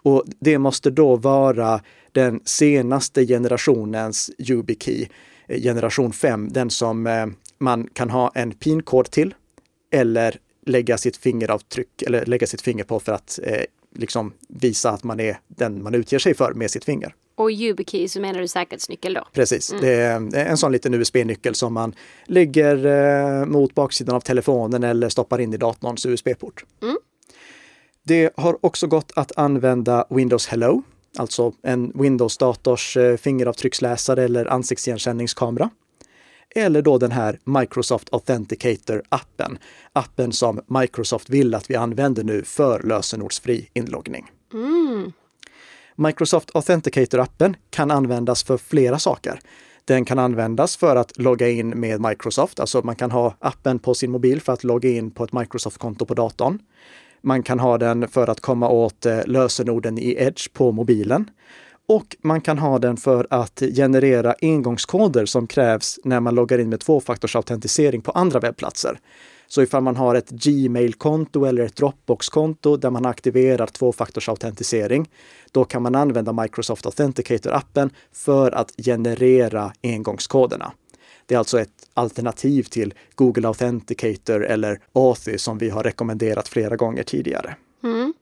Och 0.06 0.24
det 0.40 0.58
måste 0.58 0.90
då 0.90 1.16
vara 1.16 1.82
den 2.16 2.40
senaste 2.46 3.26
generationens 3.26 4.32
YubiKey, 4.38 5.08
eh, 5.48 5.62
generation 5.62 6.14
5, 6.14 6.54
den 6.54 6.70
som 6.70 7.08
eh, 7.08 7.26
man 7.58 7.88
kan 7.94 8.10
ha 8.10 8.32
en 8.36 8.52
PIN-kod 8.52 9.12
till 9.12 9.34
eller 9.92 10.40
lägga 10.66 10.98
sitt 10.98 11.18
fingeravtryck 11.18 12.02
eller 12.02 12.26
lägga 12.26 12.48
sitt 12.48 12.62
finger 12.62 12.84
på 12.84 13.00
för 13.00 13.12
att 13.12 13.40
eh, 13.44 13.62
liksom 13.96 14.34
visa 14.48 14.90
att 14.90 15.04
man 15.04 15.20
är 15.20 15.38
den 15.48 15.84
man 15.84 15.96
utger 15.96 16.20
sig 16.20 16.34
för 16.34 16.54
med 16.54 16.72
sitt 16.72 16.86
finger. 16.86 17.16
Och 17.36 17.52
YubiKey 17.52 18.08
så 18.08 18.22
menar 18.22 18.40
du 18.40 18.48
säkerhetsnyckel 18.48 19.14
då? 19.14 19.28
Precis, 19.34 19.72
mm. 19.72 19.82
det 19.84 20.40
är 20.40 20.46
en 20.46 20.58
sån 20.58 20.72
liten 20.72 20.94
USB-nyckel 20.94 21.56
som 21.56 21.74
man 21.74 21.96
lägger 22.26 22.86
eh, 22.86 23.46
mot 23.46 23.76
baksidan 23.76 24.16
av 24.16 24.20
telefonen 24.20 24.84
eller 24.84 25.10
stoppar 25.10 25.42
in 25.42 25.54
i 25.54 25.58
datorns 25.58 26.06
USB-port. 26.06 26.66
Mm. 26.82 26.98
Det 28.04 28.34
har 28.38 28.66
också 28.66 28.88
gått 28.88 29.12
att 29.16 29.38
använda 29.38 30.06
Windows 30.10 30.48
Hello, 30.48 30.84
alltså 31.18 31.54
en 31.62 31.92
Windows-dators 31.96 32.98
eh, 32.98 33.18
fingeravtrycksläsare 33.18 34.24
eller 34.24 34.46
ansiktsigenkänningskamera. 34.46 35.70
Eller 36.56 36.82
då 36.82 36.98
den 36.98 37.12
här 37.12 37.40
Microsoft 37.44 38.10
Authenticator-appen, 38.12 39.58
appen 39.94 40.32
som 40.32 40.62
Microsoft 40.68 41.30
vill 41.30 41.56
att 41.56 41.70
vi 41.70 41.76
använder 41.76 42.24
nu 42.24 42.44
för 42.44 42.84
lösenordsfri 42.84 43.70
inloggning. 43.74 44.26
Mm. 44.54 45.12
Microsoft 45.96 46.52
Authenticator-appen 46.54 47.56
kan 47.70 47.92
användas 47.92 48.44
för 48.44 48.58
flera 48.58 49.00
saker. 49.00 49.40
Den 49.86 50.06
kan 50.06 50.20
användas 50.20 50.78
för 50.78 50.96
att 50.96 51.18
logga 51.18 51.50
in 51.50 51.70
med 51.70 52.02
Microsoft, 52.02 52.60
alltså 52.60 52.82
man 52.84 52.96
kan 52.96 53.12
ha 53.12 53.36
appen 53.40 53.80
på 53.80 53.94
sin 53.94 54.12
mobil 54.12 54.42
för 54.42 54.54
att 54.54 54.64
logga 54.64 54.90
in 54.90 55.12
på 55.12 55.24
ett 55.24 55.34
Microsoft-konto 55.34 56.06
på 56.06 56.14
datorn. 56.14 56.60
Man 57.26 57.44
kan 57.44 57.60
ha 57.60 57.78
den 57.78 58.08
för 58.08 58.28
att 58.28 58.42
komma 58.42 58.70
åt 58.70 59.06
eh, 59.06 59.20
lösenorden 59.26 59.98
i 59.98 60.16
Edge 60.20 60.54
på 60.54 60.72
mobilen. 60.72 61.30
Och 61.88 62.16
man 62.22 62.42
kan 62.42 62.58
ha 62.58 62.80
den 62.80 62.98
för 62.98 63.28
att 63.30 63.64
generera 63.76 64.36
engångskoder 64.42 65.26
som 65.26 65.48
krävs 65.48 66.00
när 66.04 66.20
man 66.20 66.36
loggar 66.36 66.60
in 66.60 66.70
med 66.70 66.80
tvåfaktorsautentisering 66.80 68.02
på 68.02 68.12
andra 68.12 68.40
webbplatser. 68.40 69.00
Så 69.48 69.62
ifall 69.62 69.84
man 69.84 69.96
har 69.96 70.16
ett 70.16 70.30
Gmail-konto 70.30 71.46
eller 71.46 71.64
ett 71.64 71.76
Dropbox-konto 71.76 72.78
där 72.78 72.90
man 72.90 73.06
aktiverar 73.06 73.68
tvåfaktorsautentisering, 73.68 75.10
då 75.52 75.64
kan 75.64 75.82
man 75.82 75.96
använda 75.96 76.34
Microsoft 76.34 76.86
Authenticator-appen 76.86 77.90
för 78.14 78.52
att 78.52 78.72
generera 78.86 79.72
engångskoderna. 79.84 80.72
Det 81.26 81.36
är 81.36 81.40
alltså 81.40 81.60
ett 81.60 81.90
alternativ 81.94 82.64
till 82.64 82.94
Google 83.16 83.48
Authenticator 83.48 84.46
eller 84.46 84.80
Authy 84.94 85.38
som 85.38 85.58
vi 85.58 85.70
har 85.70 85.84
rekommenderat 85.84 86.48
flera 86.48 86.76
gånger 86.76 87.04
tidigare. 87.04 87.56
Mm. 87.84 88.14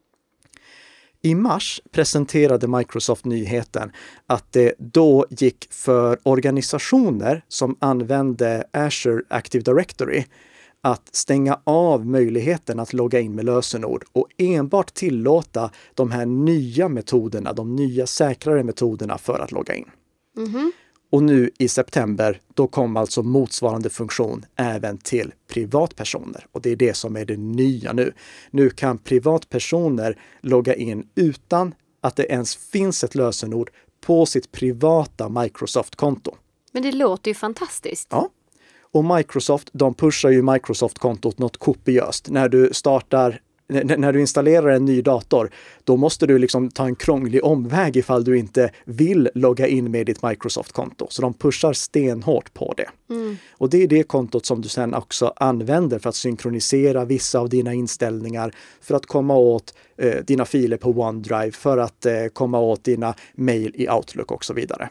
I 1.22 1.36
mars 1.36 1.82
presenterade 1.92 2.68
Microsoft 2.68 3.26
nyheten 3.26 3.92
att 4.28 4.52
det 4.52 4.74
då 4.78 5.26
gick 5.30 5.68
för 5.72 6.20
organisationer 6.24 7.46
som 7.48 7.78
använde 7.80 8.64
Azure 8.72 9.24
Active 9.30 9.64
Directory 9.64 10.26
att 10.82 11.16
stänga 11.16 11.60
av 11.64 12.06
möjligheten 12.06 12.80
att 12.80 12.94
logga 12.94 13.20
in 13.20 13.36
med 13.36 13.46
lösenord 13.46 14.06
och 14.12 14.28
enbart 14.38 14.94
tillåta 14.94 15.72
de 15.94 16.12
här 16.12 16.26
nya 16.26 16.90
metoderna, 16.90 17.54
de 17.54 17.76
nya 17.76 18.08
säkrare 18.08 18.64
metoderna 18.64 19.18
för 19.18 19.40
att 19.40 19.52
logga 19.52 19.76
in. 19.76 19.90
Mm 20.38 20.50
-hmm. 20.50 20.72
Och 21.14 21.24
nu 21.24 21.50
i 21.58 21.68
september, 21.68 22.42
då 22.54 22.68
kom 22.68 22.98
alltså 22.98 23.24
motsvarande 23.24 23.90
funktion 23.90 24.46
även 24.56 24.98
till 24.98 25.34
privatpersoner. 25.48 26.46
Och 26.52 26.62
det 26.62 26.70
är 26.70 26.76
det 26.76 26.94
som 26.94 27.16
är 27.16 27.26
det 27.26 27.38
nya 27.38 27.94
nu. 27.94 28.14
Nu 28.52 28.70
kan 28.70 28.98
privatpersoner 28.98 30.18
logga 30.42 30.76
in 30.76 31.08
utan 31.16 31.76
att 32.02 32.16
det 32.16 32.26
ens 32.26 32.56
finns 32.56 33.04
ett 33.04 33.16
lösenord 33.16 33.72
på 34.02 34.26
sitt 34.26 34.52
privata 34.52 35.30
Microsoft-konto. 35.30 36.36
Men 36.72 36.84
det 36.84 36.92
låter 36.92 37.32
ju 37.32 37.36
fantastiskt. 37.36 38.08
Ja, 38.12 38.30
och 38.92 39.06
Microsoft, 39.06 39.70
de 39.74 39.94
pushar 39.94 40.30
ju 40.30 40.42
Microsoft-kontot 40.42 41.40
något 41.40 41.58
kopiöst. 41.58 42.30
När 42.30 42.50
du 42.50 42.70
startar 42.74 43.42
när 43.74 44.14
du 44.14 44.22
installerar 44.22 44.68
en 44.68 44.86
ny 44.86 45.02
dator, 45.02 45.50
då 45.84 45.98
måste 45.98 46.28
du 46.28 46.38
liksom 46.38 46.72
ta 46.72 46.86
en 46.86 46.96
krånglig 46.96 47.44
omväg 47.44 47.98
ifall 47.98 48.24
du 48.24 48.38
inte 48.38 48.72
vill 48.86 49.30
logga 49.36 49.68
in 49.68 49.92
med 49.92 50.06
ditt 50.06 50.24
Microsoft-konto. 50.24 51.08
Så 51.10 51.22
de 51.22 51.34
pushar 51.34 51.74
stenhårt 51.74 52.54
på 52.54 52.74
det. 52.78 52.90
Mm. 53.14 53.38
Och 53.52 53.70
det 53.70 53.84
är 53.84 53.88
det 53.88 54.04
kontot 54.04 54.46
som 54.46 54.62
du 54.62 54.70
sen 54.70 54.94
också 54.94 55.34
använder 55.36 56.00
för 56.00 56.10
att 56.10 56.16
synkronisera 56.16 57.06
vissa 57.06 57.40
av 57.40 57.50
dina 57.50 57.74
inställningar, 57.74 58.54
för 58.82 58.96
att 58.96 59.06
komma 59.06 59.36
åt 59.36 59.74
eh, 59.98 60.24
dina 60.26 60.46
filer 60.46 60.78
på 60.78 60.90
OneDrive, 60.90 61.52
för 61.52 61.78
att 61.78 62.06
eh, 62.06 62.14
komma 62.34 62.60
åt 62.60 62.84
dina 62.84 63.16
mail 63.36 63.72
i 63.76 63.90
Outlook 63.90 64.32
och 64.32 64.46
så 64.46 64.54
vidare. 64.54 64.90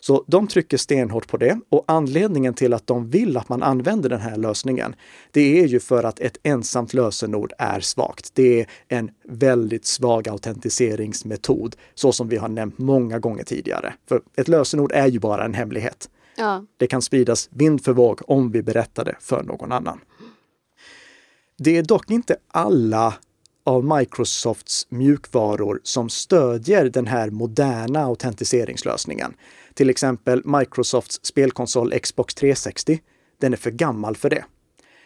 Så 0.00 0.24
de 0.26 0.46
trycker 0.46 0.76
stenhårt 0.76 1.28
på 1.28 1.36
det 1.36 1.60
och 1.68 1.84
anledningen 1.88 2.54
till 2.54 2.74
att 2.74 2.86
de 2.86 3.10
vill 3.10 3.36
att 3.36 3.48
man 3.48 3.62
använder 3.62 4.08
den 4.08 4.20
här 4.20 4.36
lösningen, 4.36 4.94
det 5.30 5.60
är 5.60 5.66
ju 5.66 5.80
för 5.80 6.04
att 6.04 6.20
ett 6.20 6.38
ensamt 6.42 6.94
lösenord 6.94 7.52
är 7.58 7.80
svagt. 7.80 8.30
Det 8.34 8.60
är 8.60 8.66
en 8.88 9.10
väldigt 9.28 9.86
svag 9.86 10.28
autentiseringsmetod, 10.28 11.76
så 11.94 12.12
som 12.12 12.28
vi 12.28 12.36
har 12.36 12.48
nämnt 12.48 12.78
många 12.78 13.18
gånger 13.18 13.44
tidigare. 13.44 13.94
För 14.08 14.22
ett 14.36 14.48
lösenord 14.48 14.92
är 14.92 15.06
ju 15.06 15.18
bara 15.18 15.44
en 15.44 15.54
hemlighet. 15.54 16.10
Ja. 16.36 16.64
Det 16.76 16.86
kan 16.86 17.02
spridas 17.02 17.48
vind 17.52 17.84
för 17.84 17.92
våg 17.92 18.20
om 18.26 18.50
vi 18.50 18.62
berättar 18.62 19.04
det 19.04 19.16
för 19.20 19.42
någon 19.42 19.72
annan. 19.72 20.00
Det 21.58 21.76
är 21.76 21.82
dock 21.82 22.10
inte 22.10 22.36
alla 22.48 23.14
av 23.64 23.84
Microsofts 23.98 24.86
mjukvaror 24.88 25.80
som 25.82 26.08
stödjer 26.08 26.84
den 26.84 27.06
här 27.06 27.30
moderna 27.30 28.04
autentiseringslösningen. 28.04 29.34
Till 29.74 29.90
exempel 29.90 30.42
Microsofts 30.44 31.20
spelkonsol 31.22 31.92
Xbox 31.98 32.34
360. 32.34 33.00
Den 33.40 33.52
är 33.52 33.56
för 33.56 33.70
gammal 33.70 34.16
för 34.16 34.30
det. 34.30 34.44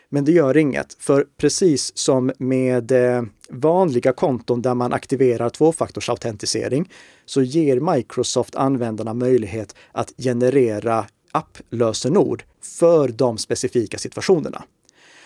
Men 0.09 0.25
det 0.25 0.33
gör 0.33 0.57
inget, 0.57 0.97
för 1.01 1.27
precis 1.37 1.99
som 1.99 2.33
med 2.39 2.93
eh, 2.93 3.23
vanliga 3.49 4.13
konton 4.13 4.63
där 4.63 4.75
man 4.75 4.93
aktiverar 4.93 5.51
tvåfaktorsautentisering 5.51 6.91
så 7.25 7.43
ger 7.43 7.95
Microsoft 7.95 8.55
användarna 8.55 9.15
möjlighet 9.15 9.75
att 9.93 10.13
generera 10.19 11.07
applösenord 11.33 12.45
för 12.63 13.09
de 13.09 13.39
specifika 13.39 13.99
situationerna. 13.99 14.65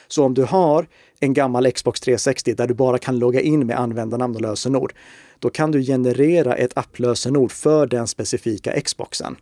Så 0.09 0.25
om 0.25 0.35
du 0.35 0.45
har 0.45 0.87
en 1.21 1.35
gammal 1.35 1.73
Xbox 1.73 2.01
360 2.01 2.55
där 2.55 2.67
du 2.67 2.75
bara 2.75 2.99
kan 2.99 3.19
logga 3.19 3.41
in 3.41 3.67
med 3.67 3.79
användarnamn 3.79 4.37
och 4.37 4.43
lösenord, 4.43 4.93
då 5.39 5.51
kan 5.51 5.71
du 5.71 5.83
generera 5.83 6.55
ett 6.55 6.79
applösenord 6.79 7.53
för 7.53 7.87
den 7.87 8.07
specifika 8.07 8.81
Xboxen. 8.81 9.37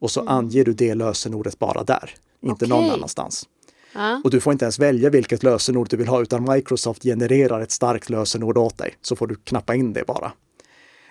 Och 0.00 0.10
så 0.10 0.26
anger 0.26 0.64
du 0.64 0.72
det 0.72 0.94
lösenordet 0.94 1.58
bara 1.58 1.84
där, 1.84 2.14
inte 2.40 2.66
någon 2.66 2.78
Okej. 2.78 2.90
annanstans. 2.90 3.48
Ja. 3.94 4.20
Och 4.24 4.30
du 4.30 4.40
får 4.40 4.52
inte 4.52 4.64
ens 4.64 4.78
välja 4.78 5.10
vilket 5.10 5.42
lösenord 5.42 5.88
du 5.90 5.96
vill 5.96 6.08
ha, 6.08 6.22
utan 6.22 6.54
Microsoft 6.54 7.02
genererar 7.02 7.60
ett 7.60 7.70
starkt 7.70 8.10
lösenord 8.10 8.58
åt 8.58 8.78
dig. 8.78 8.94
Så 9.02 9.16
får 9.16 9.26
du 9.26 9.34
knappa 9.34 9.74
in 9.74 9.92
det 9.92 10.06
bara. 10.06 10.32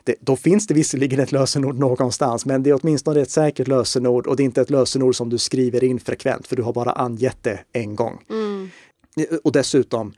Det, 0.04 0.15
då 0.19 0.36
finns 0.36 0.67
det 0.67 0.73
visserligen 0.73 1.19
ett 1.19 1.32
lösenord 1.32 1.80
någonstans, 1.80 2.45
men 2.45 2.63
det 2.63 2.69
är 2.69 2.80
åtminstone 2.82 3.21
ett 3.21 3.32
säkert 3.32 3.67
lösenord 3.67 4.28
och 4.28 4.36
det 4.36 4.43
är 4.43 4.45
inte 4.45 4.62
ett 4.62 4.69
lösenord 4.69 5.15
som 5.15 5.30
du 5.30 5.38
skriver 5.38 5.84
in 5.84 6.00
frekvent, 6.00 6.47
för 6.47 6.56
du 6.56 6.63
har 6.63 6.73
bara 6.73 6.91
angett 6.91 7.38
det 7.41 7.60
en 7.71 7.95
gång. 7.95 8.23
Och 9.43 9.52
dessutom, 9.52 10.13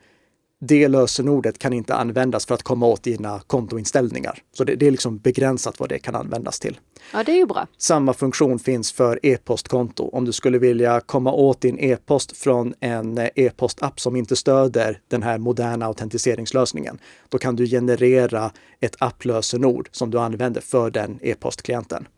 det 0.60 0.88
lösenordet 0.88 1.58
kan 1.58 1.72
inte 1.72 1.94
användas 1.94 2.46
för 2.46 2.54
att 2.54 2.62
komma 2.62 2.86
åt 2.86 3.02
dina 3.02 3.40
kontoinställningar. 3.46 4.38
Så 4.52 4.64
det, 4.64 4.74
det 4.74 4.86
är 4.86 4.90
liksom 4.90 5.18
begränsat 5.18 5.80
vad 5.80 5.88
det 5.88 5.98
kan 5.98 6.14
användas 6.14 6.60
till. 6.60 6.80
ja, 7.12 7.22
det 7.22 7.32
är 7.32 7.36
ju 7.36 7.46
bra. 7.46 7.66
Samma 7.78 8.14
funktion 8.14 8.58
finns 8.58 8.92
för 8.92 9.18
e-postkonto. 9.22 10.08
Om 10.12 10.24
du 10.24 10.32
skulle 10.32 10.58
vilja 10.58 11.00
komma 11.00 11.32
åt 11.32 11.60
din 11.60 11.78
e-post 11.78 12.36
från 12.36 12.74
en 12.80 13.18
e-postapp 13.34 14.00
som 14.00 14.16
inte 14.16 14.36
stöder 14.36 15.00
den 15.08 15.22
här 15.22 15.38
moderna 15.38 15.86
autentiseringslösningen, 15.86 16.98
då 17.28 17.38
kan 17.38 17.56
du 17.56 17.66
generera 17.66 18.50
ett 18.80 18.96
applösenord 18.98 19.88
som 19.92 20.10
du 20.10 20.18
använder 20.18 20.60
för 20.60 20.90
den 20.90 21.18
e-postklienten. 21.22 22.08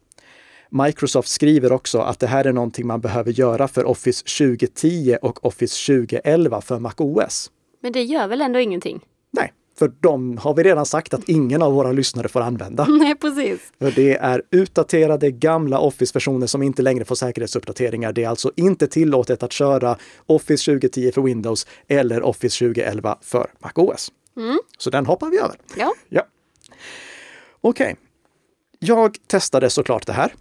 Microsoft 0.70 1.28
skriver 1.28 1.72
också 1.72 1.98
att 1.98 2.18
det 2.18 2.26
här 2.26 2.44
är 2.44 2.52
någonting 2.52 2.87
man 2.87 3.00
behöver 3.00 3.33
göra 3.33 3.68
för 3.68 3.85
Office 3.85 4.24
2010 4.24 5.16
och 5.22 5.44
Office 5.44 5.92
2011 5.92 6.61
för 6.61 6.78
MacOS. 6.78 7.50
Men 7.83 7.92
det 7.92 8.03
gör 8.03 8.29
väl 8.29 8.40
ändå 8.40 8.59
ingenting? 8.59 9.01
Nej, 9.31 9.53
för 9.79 9.92
de 10.01 10.38
har 10.38 10.55
vi 10.55 10.62
redan 10.62 10.87
sagt 10.87 11.14
att 11.14 11.29
ingen 11.29 11.62
av 11.62 11.73
våra 11.73 11.92
lyssnare 11.92 12.29
får 12.29 12.40
använda. 12.40 12.87
Nej, 12.88 13.14
precis. 13.14 13.61
För 13.79 13.90
det 13.90 14.16
är 14.16 14.42
utdaterade 14.51 15.31
gamla 15.31 15.79
Office-versioner 15.79 16.47
som 16.47 16.62
inte 16.62 16.83
längre 16.83 17.05
får 17.05 17.14
säkerhetsuppdateringar. 17.14 18.12
Det 18.12 18.25
är 18.25 18.29
alltså 18.29 18.53
inte 18.57 18.87
tillåtet 18.87 19.42
att 19.42 19.53
köra 19.53 19.97
Office 20.27 20.64
2010 20.73 21.12
för 21.12 21.23
Windows 21.23 21.66
eller 21.88 22.23
Office 22.23 22.59
2011 22.64 23.18
för 23.23 23.51
MacOS. 23.59 24.12
Så 24.79 24.90
den 24.90 25.07
hoppar 25.07 25.31
vi 25.31 25.38
över. 25.38 25.57
Ja, 25.77 25.95
Ja. 26.09 26.23
Okej. 27.61 27.97
Jag 28.79 29.16
testade 29.27 29.71
såklart 29.71 30.07
det 30.07 30.12
här. 30.12 30.35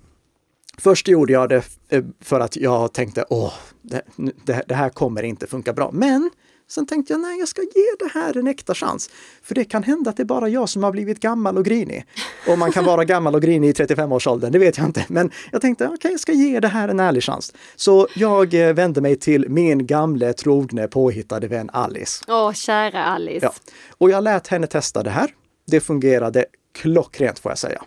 Först 0.78 1.08
gjorde 1.08 1.34
jag 1.34 1.50
det 1.50 1.64
eh, 1.90 2.04
för 2.20 2.40
att 2.40 2.56
jag 2.56 2.94
tänkte, 2.94 3.26
åh, 3.30 3.54
det, 3.82 4.02
det, 4.46 4.64
det 4.68 4.76
här 4.76 4.90
kommer 4.90 5.24
inte 5.24 5.48
funka 5.48 5.74
bra. 5.74 5.90
Men 5.94 6.30
sen 6.72 6.86
tänkte 6.86 7.14
jag, 7.14 7.20
nej, 7.22 7.40
jag 7.40 7.48
ska 7.48 7.62
ge 7.62 7.96
det 8.00 8.08
här 8.14 8.38
en 8.38 8.48
äkta 8.48 8.76
chans. 8.76 9.10
För 9.44 9.56
det 9.56 9.66
kan 9.66 9.84
hända 9.84 10.10
att 10.10 10.18
det 10.18 10.24
är 10.24 10.26
bara 10.26 10.50
jag 10.50 10.70
som 10.70 10.84
har 10.84 10.92
blivit 10.92 11.20
gammal 11.20 11.58
och 11.58 11.66
grinig. 11.66 12.06
Och 12.48 12.58
man 12.58 12.72
kan 12.72 12.86
vara 12.86 13.06
gammal 13.06 13.36
och 13.36 13.42
grinig 13.42 13.70
i 13.70 13.74
35-årsåldern, 13.74 14.52
det 14.52 14.60
vet 14.60 14.78
jag 14.78 14.86
inte. 14.86 15.06
Men 15.10 15.32
jag 15.52 15.62
tänkte, 15.62 15.88
okej, 15.88 16.12
jag 16.12 16.20
ska 16.20 16.32
ge 16.32 16.60
det 16.60 16.68
här 16.68 16.88
en 16.88 17.00
ärlig 17.00 17.24
chans. 17.24 17.54
Så 17.76 18.08
jag 18.16 18.54
eh, 18.54 18.74
vände 18.74 19.02
mig 19.02 19.16
till 19.16 19.50
min 19.50 19.88
gamle, 19.88 20.34
trogne, 20.34 20.88
påhittade 20.88 21.48
vän 21.48 21.70
Alice. 21.74 22.26
åh 22.28 22.54
kära 22.54 23.06
Alice. 23.06 23.46
Ja. 23.46 23.54
Och 23.98 24.10
jag 24.10 24.24
lät 24.24 24.48
henne 24.48 24.68
testa 24.68 25.04
det 25.04 25.10
här. 25.10 25.34
Det 25.68 25.80
fungerade 25.80 26.46
klockrent 26.74 27.40
får 27.40 27.52
jag 27.52 27.60
säga. 27.60 27.84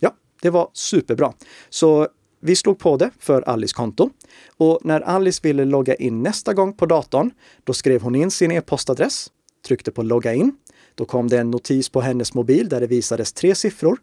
Ja, 0.00 0.14
det 0.42 0.50
var 0.50 0.70
superbra. 0.72 1.32
Så 1.70 2.08
vi 2.44 2.56
slog 2.56 2.78
på 2.78 2.96
det 2.96 3.10
för 3.18 3.42
Alice 3.42 3.74
konto. 3.74 4.10
Och 4.56 4.78
när 4.82 5.00
Alice 5.00 5.40
ville 5.42 5.64
logga 5.64 5.94
in 5.94 6.22
nästa 6.22 6.54
gång 6.54 6.72
på 6.72 6.86
datorn, 6.86 7.30
då 7.64 7.72
skrev 7.72 8.02
hon 8.02 8.14
in 8.14 8.30
sin 8.30 8.52
e-postadress, 8.52 9.30
tryckte 9.66 9.90
på 9.90 10.02
logga 10.02 10.34
in. 10.34 10.56
Då 10.94 11.04
kom 11.04 11.28
det 11.28 11.38
en 11.38 11.50
notis 11.50 11.88
på 11.88 12.00
hennes 12.00 12.34
mobil 12.34 12.68
där 12.68 12.80
det 12.80 12.86
visades 12.86 13.32
tre 13.32 13.54
siffror. 13.54 13.98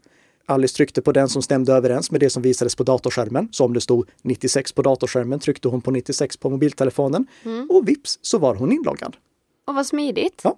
Alice 0.46 0.76
tryckte 0.76 1.02
på 1.02 1.12
den 1.12 1.30
som 1.30 1.42
stämde 1.42 1.74
överens 1.74 2.12
med 2.12 2.20
det 2.20 2.30
som 2.30 2.42
visades 2.44 2.76
på 2.76 2.84
datorskärmen. 2.84 3.50
Så 3.52 3.66
om 3.66 3.74
det 3.74 3.82
stod 3.82 4.10
96 4.22 4.74
på 4.74 4.82
datorskärmen 4.82 5.40
tryckte 5.40 5.68
hon 5.68 5.82
på 5.82 5.92
96 5.92 6.38
på 6.38 6.50
mobiltelefonen. 6.50 7.28
Och 7.70 7.88
vips 7.88 8.20
så 8.22 8.38
var 8.38 8.56
hon 8.56 8.72
inloggad. 8.72 9.18
Och 9.68 9.76
vad 9.76 9.86
smidigt. 9.86 10.42
Ja. 10.44 10.58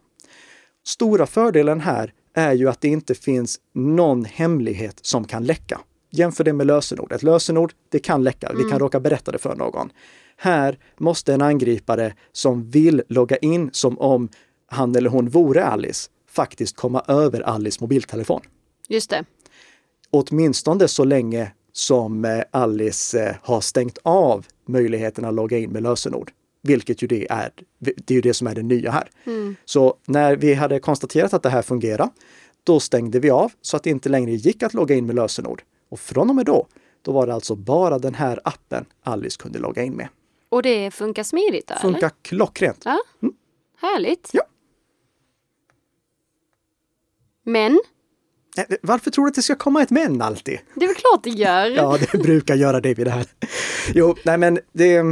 Stora 0.85 1.25
fördelen 1.25 1.79
här 1.79 2.13
är 2.33 2.53
ju 2.53 2.69
att 2.69 2.81
det 2.81 2.87
inte 2.87 3.15
finns 3.15 3.59
någon 3.73 4.25
hemlighet 4.25 4.99
som 5.01 5.25
kan 5.25 5.45
läcka. 5.45 5.81
Jämför 6.11 6.43
det 6.43 6.53
med 6.53 6.67
lösenord. 6.67 7.11
Ett 7.11 7.23
lösenord, 7.23 7.73
det 7.89 7.99
kan 7.99 8.23
läcka. 8.23 8.51
Vi 8.57 8.63
kan 8.63 8.79
råka 8.79 8.99
berätta 8.99 9.31
det 9.31 9.37
för 9.37 9.55
någon. 9.55 9.91
Här 10.37 10.79
måste 10.97 11.33
en 11.33 11.41
angripare 11.41 12.13
som 12.31 12.69
vill 12.69 13.03
logga 13.07 13.37
in 13.37 13.69
som 13.73 13.99
om 13.99 14.29
han 14.67 14.95
eller 14.95 15.09
hon 15.09 15.29
vore 15.29 15.65
Alice 15.65 16.09
faktiskt 16.29 16.75
komma 16.75 17.03
över 17.07 17.41
Alice 17.41 17.77
mobiltelefon. 17.81 18.41
Just 18.87 19.09
det. 19.09 19.25
Åtminstone 20.11 20.87
så 20.87 21.03
länge 21.03 21.51
som 21.73 22.25
eh, 22.25 22.41
Alice 22.51 23.23
eh, 23.23 23.35
har 23.41 23.61
stängt 23.61 23.97
av 24.03 24.45
möjligheten 24.67 25.25
att 25.25 25.33
logga 25.33 25.57
in 25.57 25.69
med 25.71 25.83
lösenord. 25.83 26.31
Vilket 26.63 27.03
ju 27.03 27.07
det 27.07 27.31
är. 27.31 27.51
Det 27.79 28.11
är 28.11 28.15
ju 28.15 28.21
det 28.21 28.33
som 28.33 28.47
är 28.47 28.55
det 28.55 28.63
nya 28.63 28.91
här. 28.91 29.09
Så 29.65 29.95
när 30.05 30.35
vi 30.35 30.53
hade 30.53 30.79
konstaterat 30.79 31.33
att 31.33 31.43
det 31.43 31.49
här 31.49 31.61
fungerar, 31.61 32.09
då 32.63 32.79
stängde 32.79 33.19
vi 33.19 33.29
av 33.29 33.51
så 33.61 33.77
att 33.77 33.83
det 33.83 33.89
inte 33.89 34.09
längre 34.09 34.31
gick 34.31 34.63
att 34.63 34.73
logga 34.73 34.95
in 34.95 35.05
med 35.05 35.15
lösenord. 35.15 35.61
Och 35.91 35.99
från 35.99 36.29
och 36.29 36.35
med 36.35 36.45
då, 36.45 36.67
då 37.01 37.11
var 37.11 37.27
det 37.27 37.33
alltså 37.33 37.55
bara 37.55 37.99
den 37.99 38.13
här 38.13 38.39
appen 38.43 38.85
Alice 39.03 39.37
kunde 39.39 39.59
logga 39.59 39.83
in 39.83 39.93
med. 39.93 40.07
Och 40.49 40.63
det 40.63 40.91
funkar 40.91 41.23
smidigt 41.23 41.67
då, 41.67 41.73
eller? 41.73 41.81
Funkar 41.81 42.11
klockrent. 42.21 42.81
Ja. 42.85 42.99
Härligt. 43.81 44.29
Ja. 44.33 44.43
Men, 47.43 47.79
Eh, 48.57 48.63
Varför 48.81 49.11
tror 49.11 49.25
du 49.25 49.29
att 49.29 49.35
det 49.35 49.41
ska 49.41 49.55
komma 49.55 49.81
ett 49.81 49.89
men 49.89 50.21
alltid? 50.21 50.59
det 50.75 50.83
är 50.85 50.87
väl 50.87 50.95
klart 50.95 51.23
det 51.23 51.29
gör. 51.29 51.69
Ja, 51.69 51.97
det 52.11 52.17
brukar 52.17 52.55
göra 52.55 52.79
det 52.81 52.93
vid 52.93 53.07
det 53.07 53.11
här. 53.11 53.25
Jo, 53.93 54.15
nej 54.25 54.37
men 54.37 54.59
det, 54.71 55.03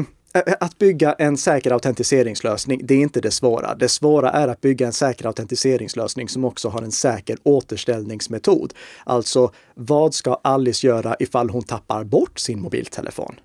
att 0.60 0.78
bygga 0.78 1.14
en 1.14 1.38
säker 1.38 1.72
autentiseringslösning, 1.72 2.82
det 2.84 2.94
är 2.94 3.00
inte 3.00 3.22
det 3.22 3.32
svåra. 3.32 3.76
Det 3.76 3.90
svåra 3.90 4.30
är 4.30 4.48
att 4.48 4.62
bygga 4.62 4.88
en 4.88 4.94
säker 4.94 5.26
autentiseringslösning 5.26 6.30
som 6.30 6.46
också 6.46 6.70
har 6.70 6.82
en 6.82 6.92
säker 6.92 7.38
återställningsmetod. 7.44 8.74
Alltså, 9.04 9.52
vad 9.76 10.14
ska 10.14 10.40
Alice 10.44 10.88
göra 10.88 11.16
ifall 11.20 11.50
hon 11.50 11.64
tappar 11.64 12.04
bort 12.04 12.40
sin 12.40 12.62
mobiltelefon? 12.62 13.36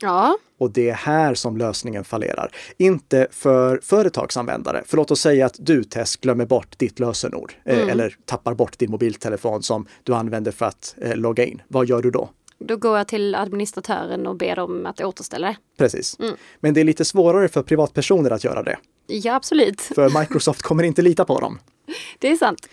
Ja, 0.00 0.36
Och 0.58 0.70
det 0.70 0.90
är 0.90 0.94
här 0.94 1.34
som 1.34 1.56
lösningen 1.56 2.04
fallerar. 2.04 2.50
Inte 2.76 3.26
för 3.30 3.80
företagsanvändare. 3.82 4.82
För 4.86 4.96
låt 4.96 5.10
oss 5.10 5.20
säga 5.20 5.46
att 5.46 5.56
du 5.58 5.84
Tess 5.84 6.16
glömmer 6.16 6.46
bort 6.46 6.78
ditt 6.78 6.98
lösenord 6.98 7.54
eh, 7.64 7.88
eller 7.88 8.16
tappar 8.24 8.54
bort 8.54 8.78
din 8.78 8.90
mobiltelefon 8.90 9.62
som 9.62 9.86
du 10.02 10.14
använder 10.14 10.52
för 10.52 10.66
att 10.66 10.94
eh, 11.02 11.16
logga 11.16 11.44
in. 11.44 11.62
Vad 11.68 11.88
gör 11.88 12.02
du 12.02 12.10
då? 12.10 12.30
Då 12.66 12.76
går 12.76 12.98
jag 12.98 13.08
till 13.08 13.34
administratören 13.34 14.26
och 14.26 14.36
ber 14.36 14.56
dem 14.56 14.86
att 14.86 15.00
återställa 15.00 15.46
det. 15.46 15.56
Precis. 15.78 16.18
Men 16.60 16.74
det 16.74 16.80
är 16.80 16.84
lite 16.84 17.04
svårare 17.04 17.48
för 17.48 17.62
privatpersoner 17.62 18.30
att 18.30 18.44
göra 18.44 18.62
det. 18.62 18.76
Ja, 19.06 19.34
absolut. 19.34 19.80
För 19.80 20.20
Microsoft 20.20 20.62
kommer 20.62 20.82
inte 20.82 21.02
lita 21.02 21.24
på 21.24 21.40
dem. 21.40 21.58
Det 22.18 22.28
är 22.28 22.36
sant. 22.36 22.68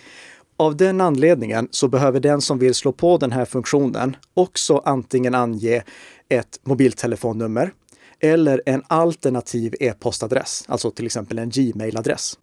Av 0.57 0.77
den 0.77 1.01
anledningen 1.01 1.67
så 1.71 1.87
behöver 1.87 2.19
den 2.19 2.41
som 2.41 2.59
vill 2.59 2.75
slå 2.75 2.91
på 2.91 3.17
den 3.17 3.31
här 3.31 3.45
funktionen 3.45 4.15
också 4.33 4.81
antingen 4.85 5.35
ange 5.35 5.83
ett 6.29 6.59
mobiltelefonnummer 6.63 7.71
eller 8.19 8.61
en 8.65 8.83
alternativ 8.87 9.75
e-postadress, 9.79 10.63
alltså 10.67 10.91
till 10.91 11.05
exempel 11.05 11.39
en 11.39 11.49
Gmail-adress. 11.49 12.37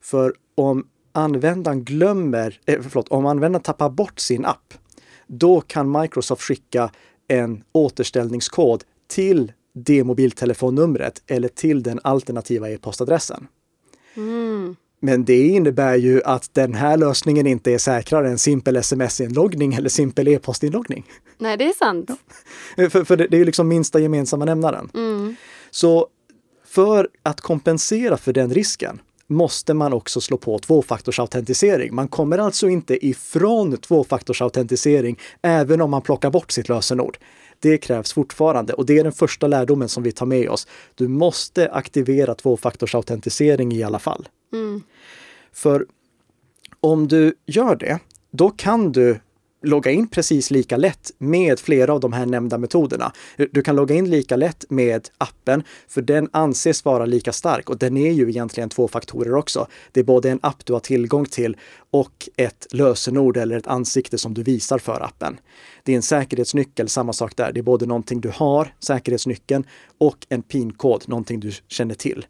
För 0.00 0.34
om 0.54 0.86
användaren 1.12 1.84
glömmer, 1.84 2.60
eh, 2.66 2.80
förlåt, 2.82 3.08
om 3.08 3.26
användaren 3.26 3.62
tappar 3.62 3.90
bort 3.90 4.18
sin 4.20 4.44
app, 4.44 4.74
då 5.28 5.60
kan 5.60 6.00
Microsoft 6.00 6.42
skicka 6.42 6.90
en 7.28 7.62
återställningskod 7.72 8.84
till 9.06 9.52
det 9.74 10.04
mobiltelefonnumret 10.04 11.22
eller 11.26 11.48
till 11.48 11.82
den 11.82 12.00
alternativa 12.02 12.70
e-postadressen. 12.70 13.46
Men 15.00 15.24
det 15.24 15.46
innebär 15.46 15.96
ju 15.96 16.22
att 16.24 16.54
den 16.54 16.74
här 16.74 16.96
lösningen 16.96 17.46
inte 17.46 17.72
är 17.72 17.78
säkrare 17.78 18.28
än 18.30 18.38
simpel 18.38 18.76
sms-inloggning 18.76 19.74
eller 19.74 19.88
simpel 19.88 20.28
e-postinloggning. 20.28 21.04
Nej, 21.38 21.56
det 21.56 21.64
är 21.64 21.72
sant. 21.72 22.10
För, 22.76 23.04
för 23.04 23.16
det, 23.16 23.32
är 23.32 23.38
ju 23.38 23.44
liksom 23.44 23.68
minsta 23.68 23.98
gemensamma 23.98 24.44
nämnaren. 24.44 24.90
Så 25.70 26.08
för 26.66 27.08
att 27.22 27.40
kompensera 27.40 28.16
för 28.16 28.32
den 28.32 28.54
risken 28.54 29.00
måste 29.28 29.74
man 29.74 29.92
också 29.92 30.20
slå 30.20 30.36
på 30.36 30.58
tvåfaktorsautentisering. 30.58 31.94
Man 31.94 32.08
kommer 32.08 32.38
alltså 32.38 32.68
inte 32.68 33.06
ifrån 33.06 33.76
tvåfaktorsautentisering 33.76 35.18
även 35.42 35.80
om 35.80 35.90
man 35.90 36.02
plockar 36.02 36.30
bort 36.30 36.50
sitt 36.50 36.68
lösenord. 36.68 37.18
Det 37.60 37.78
krävs 37.78 38.12
fortfarande 38.12 38.72
och 38.72 38.86
det 38.86 38.98
är 38.98 39.04
den 39.04 39.12
första 39.12 39.46
lärdomen 39.46 39.88
som 39.88 40.02
vi 40.02 40.12
tar 40.12 40.26
med 40.26 40.48
oss. 40.48 40.66
Du 40.94 41.08
måste 41.08 41.70
aktivera 41.70 42.34
tvåfaktorsautentisering 42.34 43.72
i 43.72 43.82
alla 43.82 43.98
fall. 43.98 44.28
För 45.52 45.86
om 46.80 47.08
du 47.08 47.34
gör 47.46 47.76
det, 47.76 47.98
då 48.30 48.50
kan 48.50 48.92
du 48.92 49.20
logga 49.62 49.90
in 49.90 50.08
precis 50.08 50.50
lika 50.50 50.76
lätt 50.76 51.10
med 51.18 51.58
flera 51.58 51.92
av 51.92 52.00
de 52.00 52.12
här 52.12 52.26
nämnda 52.26 52.58
metoderna. 52.58 53.12
Du 53.50 53.62
kan 53.62 53.76
logga 53.76 53.94
in 53.94 54.10
lika 54.10 54.36
lätt 54.36 54.64
med 54.68 55.08
appen, 55.18 55.62
för 55.88 56.02
den 56.02 56.28
anses 56.32 56.84
vara 56.84 57.06
lika 57.06 57.32
stark 57.32 57.70
och 57.70 57.78
den 57.78 57.96
är 57.96 58.12
ju 58.12 58.28
egentligen 58.28 58.68
två 58.68 58.88
faktorer 58.88 59.34
också. 59.34 59.66
Det 59.92 60.00
är 60.00 60.04
både 60.04 60.30
en 60.30 60.38
app 60.42 60.66
du 60.66 60.72
har 60.72 60.80
tillgång 60.80 61.26
till 61.26 61.56
och 61.90 62.28
ett 62.36 62.66
lösenord 62.70 63.36
eller 63.36 63.56
ett 63.56 63.66
ansikte 63.66 64.18
som 64.18 64.34
du 64.34 64.42
visar 64.42 64.78
för 64.78 65.04
appen. 65.04 65.40
Det 65.82 65.92
är 65.92 65.96
en 65.96 66.02
säkerhetsnyckel, 66.02 66.88
samma 66.88 67.12
sak 67.12 67.36
där. 67.36 67.52
Det 67.52 67.60
är 67.60 67.62
både 67.62 67.86
någonting 67.86 68.20
du 68.20 68.32
har, 68.34 68.74
säkerhetsnyckeln, 68.80 69.64
och 69.98 70.26
en 70.28 70.42
PIN-kod, 70.42 71.08
någonting 71.08 71.40
du 71.40 71.52
känner 71.68 71.94
till. 71.94 72.26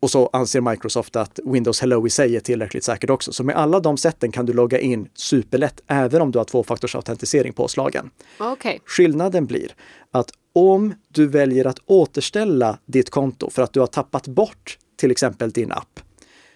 Och 0.00 0.10
så 0.10 0.30
anser 0.32 0.60
Microsoft 0.60 1.16
att 1.16 1.40
Windows 1.44 1.80
Hello 1.80 2.06
i 2.06 2.10
sig 2.10 2.36
är 2.36 2.40
tillräckligt 2.40 2.84
säkert 2.84 3.10
också. 3.10 3.32
Så 3.32 3.44
med 3.44 3.56
alla 3.56 3.80
de 3.80 3.96
sätten 3.96 4.32
kan 4.32 4.46
du 4.46 4.52
logga 4.52 4.78
in 4.78 5.08
superlätt, 5.14 5.80
även 5.86 6.22
om 6.22 6.30
du 6.30 6.38
har 6.38 6.44
tvåfaktorsautentisering 6.44 7.52
påslagen. 7.52 8.10
Okay. 8.38 8.78
Skillnaden 8.84 9.46
blir 9.46 9.74
att 10.10 10.30
om 10.52 10.94
du 11.08 11.26
väljer 11.26 11.66
att 11.66 11.78
återställa 11.86 12.78
ditt 12.86 13.10
konto 13.10 13.50
för 13.50 13.62
att 13.62 13.72
du 13.72 13.80
har 13.80 13.86
tappat 13.86 14.28
bort 14.28 14.78
till 14.96 15.10
exempel 15.10 15.50
din 15.50 15.72
app, 15.72 16.00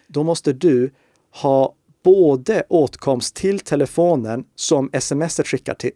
då 0.07 0.23
måste 0.23 0.53
du 0.53 0.91
ha 1.31 1.75
både 2.03 2.63
åtkomst 2.69 3.37
till 3.37 3.61
telefonen 3.61 4.45
som 4.55 4.91
sms 4.93 5.41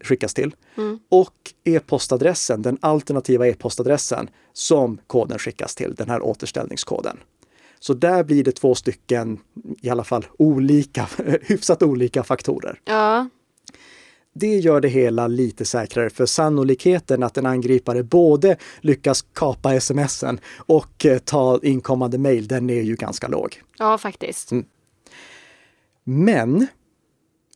skickas 0.01 0.35
till 0.35 0.55
mm. 0.77 0.99
och 1.11 1.35
e-postadressen, 1.65 2.63
den 2.63 2.79
alternativa 2.81 3.47
e-postadressen 3.49 4.31
som 4.53 4.99
koden 5.07 5.39
skickas 5.39 5.75
till, 5.75 5.95
den 5.95 6.11
här 6.11 6.23
återställningskoden. 6.23 7.17
Så 7.87 7.95
där 7.95 8.25
blir 8.25 8.45
det 8.45 8.53
två 8.53 8.75
stycken, 8.75 9.39
i 9.83 9.91
alla 9.91 10.05
fall 10.05 10.27
olika, 10.39 11.09
hyfsat 11.43 11.83
olika 11.83 12.23
faktorer. 12.23 12.81
Ja. 12.85 13.29
Det 14.35 14.57
gör 14.57 14.81
det 14.81 14.89
hela 14.89 15.27
lite 15.27 15.65
säkrare 15.65 16.11
för 16.11 16.27
sannolikheten 16.27 17.23
att 17.23 17.39
en 17.39 17.47
angripare 17.47 18.03
både 18.03 18.57
lyckas 18.81 19.25
kapa 19.33 19.81
smsen 19.81 20.41
och 20.57 21.07
eh, 21.07 21.19
ta 21.19 21.61
inkommande 21.63 22.19
mejl, 22.19 22.49
den 22.49 22.71
är 22.71 22.83
ju 22.83 22.97
ganska 22.97 23.29
låg. 23.29 23.63
Ja, 23.79 23.99
faktiskt. 23.99 24.53
Mm. 24.53 24.65
Men 26.05 26.67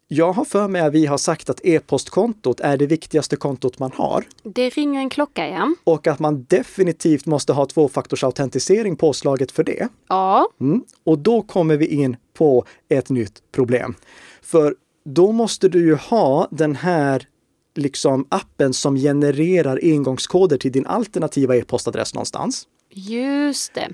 jag 0.08 0.32
har 0.32 0.44
för 0.44 0.68
mig 0.68 0.82
att 0.82 0.92
vi 0.92 1.06
har 1.06 1.18
sagt 1.18 1.50
att 1.50 1.60
e-postkontot 1.64 2.60
är 2.60 2.76
det 2.76 2.86
viktigaste 2.86 3.36
kontot 3.36 3.78
man 3.78 3.92
har. 3.94 4.24
Det 4.42 4.68
ringer 4.68 5.00
en 5.00 5.10
klocka, 5.10 5.48
ja. 5.48 5.74
Och 5.84 6.06
att 6.06 6.18
man 6.18 6.44
definitivt 6.48 7.26
måste 7.26 7.52
ha 7.52 7.66
tvåfaktorsautentisering 7.66 8.96
påslaget 8.96 9.52
för 9.52 9.64
det. 9.64 9.88
Ja. 10.08 10.48
Mm. 10.60 10.84
Och 11.04 11.18
då 11.18 11.42
kommer 11.42 11.76
vi 11.76 11.86
in 11.86 12.16
på 12.34 12.64
ett 12.88 13.10
nytt 13.10 13.42
problem. 13.52 13.94
För 14.42 14.74
då 15.04 15.32
måste 15.32 15.68
du 15.68 15.86
ju 15.86 15.94
ha 15.94 16.48
den 16.50 16.76
här 16.76 17.26
liksom 17.76 18.26
appen 18.28 18.74
som 18.74 18.96
genererar 18.96 19.80
engångskoder 19.82 20.58
till 20.58 20.72
din 20.72 20.86
alternativa 20.86 21.56
e-postadress 21.56 22.14
någonstans. 22.14 22.66
Just 22.90 23.74
det. 23.74 23.88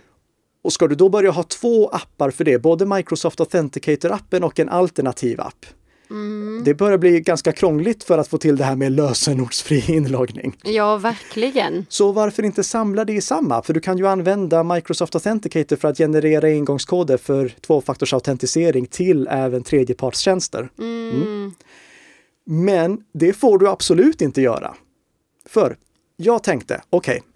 Och 0.63 0.73
ska 0.73 0.89
du 0.89 0.95
då 0.95 1.09
börja 1.09 1.31
ha 1.31 1.43
två 1.43 1.89
appar 1.89 2.31
för 2.31 2.45
det, 2.45 2.59
både 2.59 2.87
Microsoft 2.87 3.41
Authenticator-appen 3.41 4.43
och 4.43 4.61
en 4.61 4.69
alternativ 4.69 5.41
app, 5.41 5.67
Mm. 6.11 6.63
Det 6.65 6.75
börjar 6.75 6.99
bli 6.99 7.21
ganska 7.21 7.53
krångligt 7.53 8.05
för 8.05 8.19
att 8.19 8.29
få 8.29 8.39
till 8.39 8.57
det 8.57 8.65
här 8.65 8.77
med 8.77 8.93
lösenordsfri 8.93 9.85
inloggning. 9.89 10.57
Ja, 10.65 10.97
verkligen. 10.97 11.87
Så 11.89 12.13
varför 12.13 12.43
inte 12.43 12.65
samla 12.65 13.05
det 13.05 13.13
i 13.13 13.21
samma? 13.21 13.63
För 13.63 13.75
du 13.75 13.81
kan 13.81 13.99
ju 13.99 14.07
använda 14.07 14.63
Microsoft 14.63 15.15
Authenticator 15.15 15.77
för 15.77 15.89
att 15.89 15.99
generera 15.99 16.47
engångskoder 16.47 17.17
för 17.17 17.49
tvåfaktorsautentisering 17.49 18.87
till 18.87 19.29
även 19.31 19.63
tredjepartstjänster. 19.63 20.69
Mm. 20.79 21.23
Mm. 21.23 21.53
Men 22.47 23.01
det 23.15 23.33
får 23.33 23.59
du 23.59 23.69
absolut 23.69 24.21
inte 24.21 24.43
göra. 24.43 24.75
För 25.49 25.77
jag 26.17 26.43
tänkte, 26.43 26.83
okej, 26.91 27.17
okay, 27.17 27.31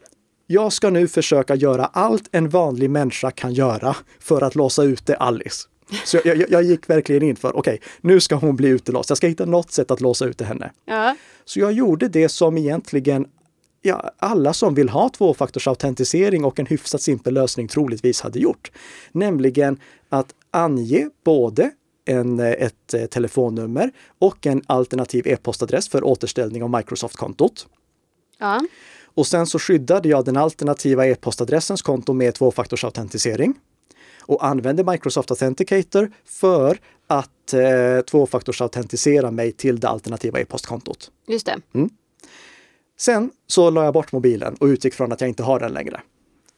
jag 0.46 0.72
ska 0.72 0.90
nu 0.90 1.08
försöka 1.08 1.54
göra 1.54 1.86
allt 1.86 2.28
en 2.32 2.48
vanlig 2.48 2.90
människa 2.90 3.30
kan 3.30 3.52
göra 3.52 3.96
för 4.20 4.42
att 4.42 4.54
låsa 4.54 4.82
ute 4.82 5.16
Alice. 5.16 5.68
Så 6.04 6.18
jag, 6.24 6.36
jag, 6.36 6.50
jag 6.50 6.62
gick 6.62 6.90
verkligen 6.90 7.22
in 7.22 7.36
för, 7.36 7.56
okej, 7.56 7.74
okay, 7.74 7.78
nu 8.00 8.20
ska 8.20 8.34
hon 8.34 8.56
bli 8.56 8.68
utelåst. 8.68 9.10
Jag 9.10 9.16
ska 9.16 9.26
hitta 9.26 9.44
något 9.44 9.70
sätt 9.70 9.90
att 9.90 10.00
låsa 10.00 10.24
ute 10.24 10.44
henne. 10.44 10.72
Ja. 10.84 11.16
Så 11.44 11.60
jag 11.60 11.72
gjorde 11.72 12.08
det 12.08 12.28
som 12.28 12.58
egentligen 12.58 13.26
ja, 13.82 14.10
alla 14.18 14.52
som 14.52 14.74
vill 14.74 14.88
ha 14.88 15.08
tvåfaktorsautentisering 15.08 16.44
och 16.44 16.58
en 16.58 16.66
hyfsat 16.66 17.02
simpel 17.02 17.34
lösning 17.34 17.68
troligtvis 17.68 18.20
hade 18.20 18.38
gjort. 18.38 18.70
Nämligen 19.12 19.80
att 20.08 20.34
ange 20.50 21.10
både 21.24 21.70
en, 22.04 22.40
ett 22.40 22.94
eh, 22.94 23.04
telefonnummer 23.06 23.90
och 24.18 24.46
en 24.46 24.62
alternativ 24.66 25.26
e-postadress 25.26 25.88
för 25.88 26.04
återställning 26.04 26.62
av 26.62 26.70
Microsoft-kontot. 26.70 27.66
Ja. 28.38 28.60
Och 29.04 29.26
sen 29.26 29.46
så 29.46 29.58
skyddade 29.58 30.08
jag 30.08 30.24
den 30.24 30.36
alternativa 30.36 31.06
e-postadressens 31.06 31.82
konto 31.82 32.12
med 32.12 32.34
tvåfaktorsautentisering 32.34 33.54
och 34.28 34.46
använder 34.46 34.84
Microsoft 34.84 35.30
Authenticator 35.30 36.10
för 36.24 36.78
att 37.06 37.52
eh, 37.52 38.00
tvåfaktorsautentisera 38.00 39.30
mig 39.30 39.52
till 39.52 39.80
det 39.80 39.88
alternativa 39.88 40.40
e-postkontot. 40.40 41.10
Just 41.26 41.46
det. 41.46 41.56
Mm. 41.74 41.90
Sen 42.98 43.30
så 43.46 43.70
la 43.70 43.84
jag 43.84 43.94
bort 43.94 44.12
mobilen 44.12 44.54
och 44.54 44.66
utgick 44.66 44.94
från 44.94 45.12
att 45.12 45.20
jag 45.20 45.28
inte 45.28 45.42
har 45.42 45.60
den 45.60 45.72
längre. 45.72 46.00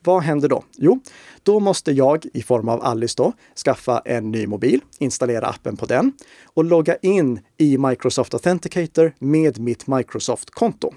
Vad 0.05 0.23
händer 0.23 0.49
då? 0.49 0.65
Jo, 0.77 1.01
då 1.43 1.61
måste 1.61 1.93
jag 1.93 2.27
i 2.33 2.43
form 2.43 2.69
av 2.69 2.85
Alice 2.85 3.15
då 3.17 3.33
skaffa 3.65 4.03
en 4.05 4.31
ny 4.31 4.47
mobil, 4.47 4.81
installera 4.99 5.47
appen 5.47 5.77
på 5.77 5.87
den 5.87 6.13
och 6.45 6.65
logga 6.65 6.97
in 6.97 7.41
i 7.57 7.79
Microsoft 7.79 8.35
Authenticator 8.35 9.13
med 9.19 9.59
mitt 9.59 9.87
Microsoft-konto. 9.87 10.95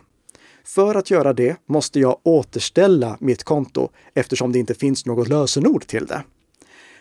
För 0.64 0.96
att 0.96 1.12
göra 1.12 1.34
det 1.34 1.58
måste 1.66 2.00
jag 2.00 2.20
återställa 2.24 3.18
mitt 3.20 3.44
konto 3.44 3.90
eftersom 4.14 4.52
det 4.52 4.60
inte 4.60 4.74
finns 4.74 5.06
något 5.06 5.28
lösenord 5.28 5.88
till 5.88 6.06
det. 6.06 6.24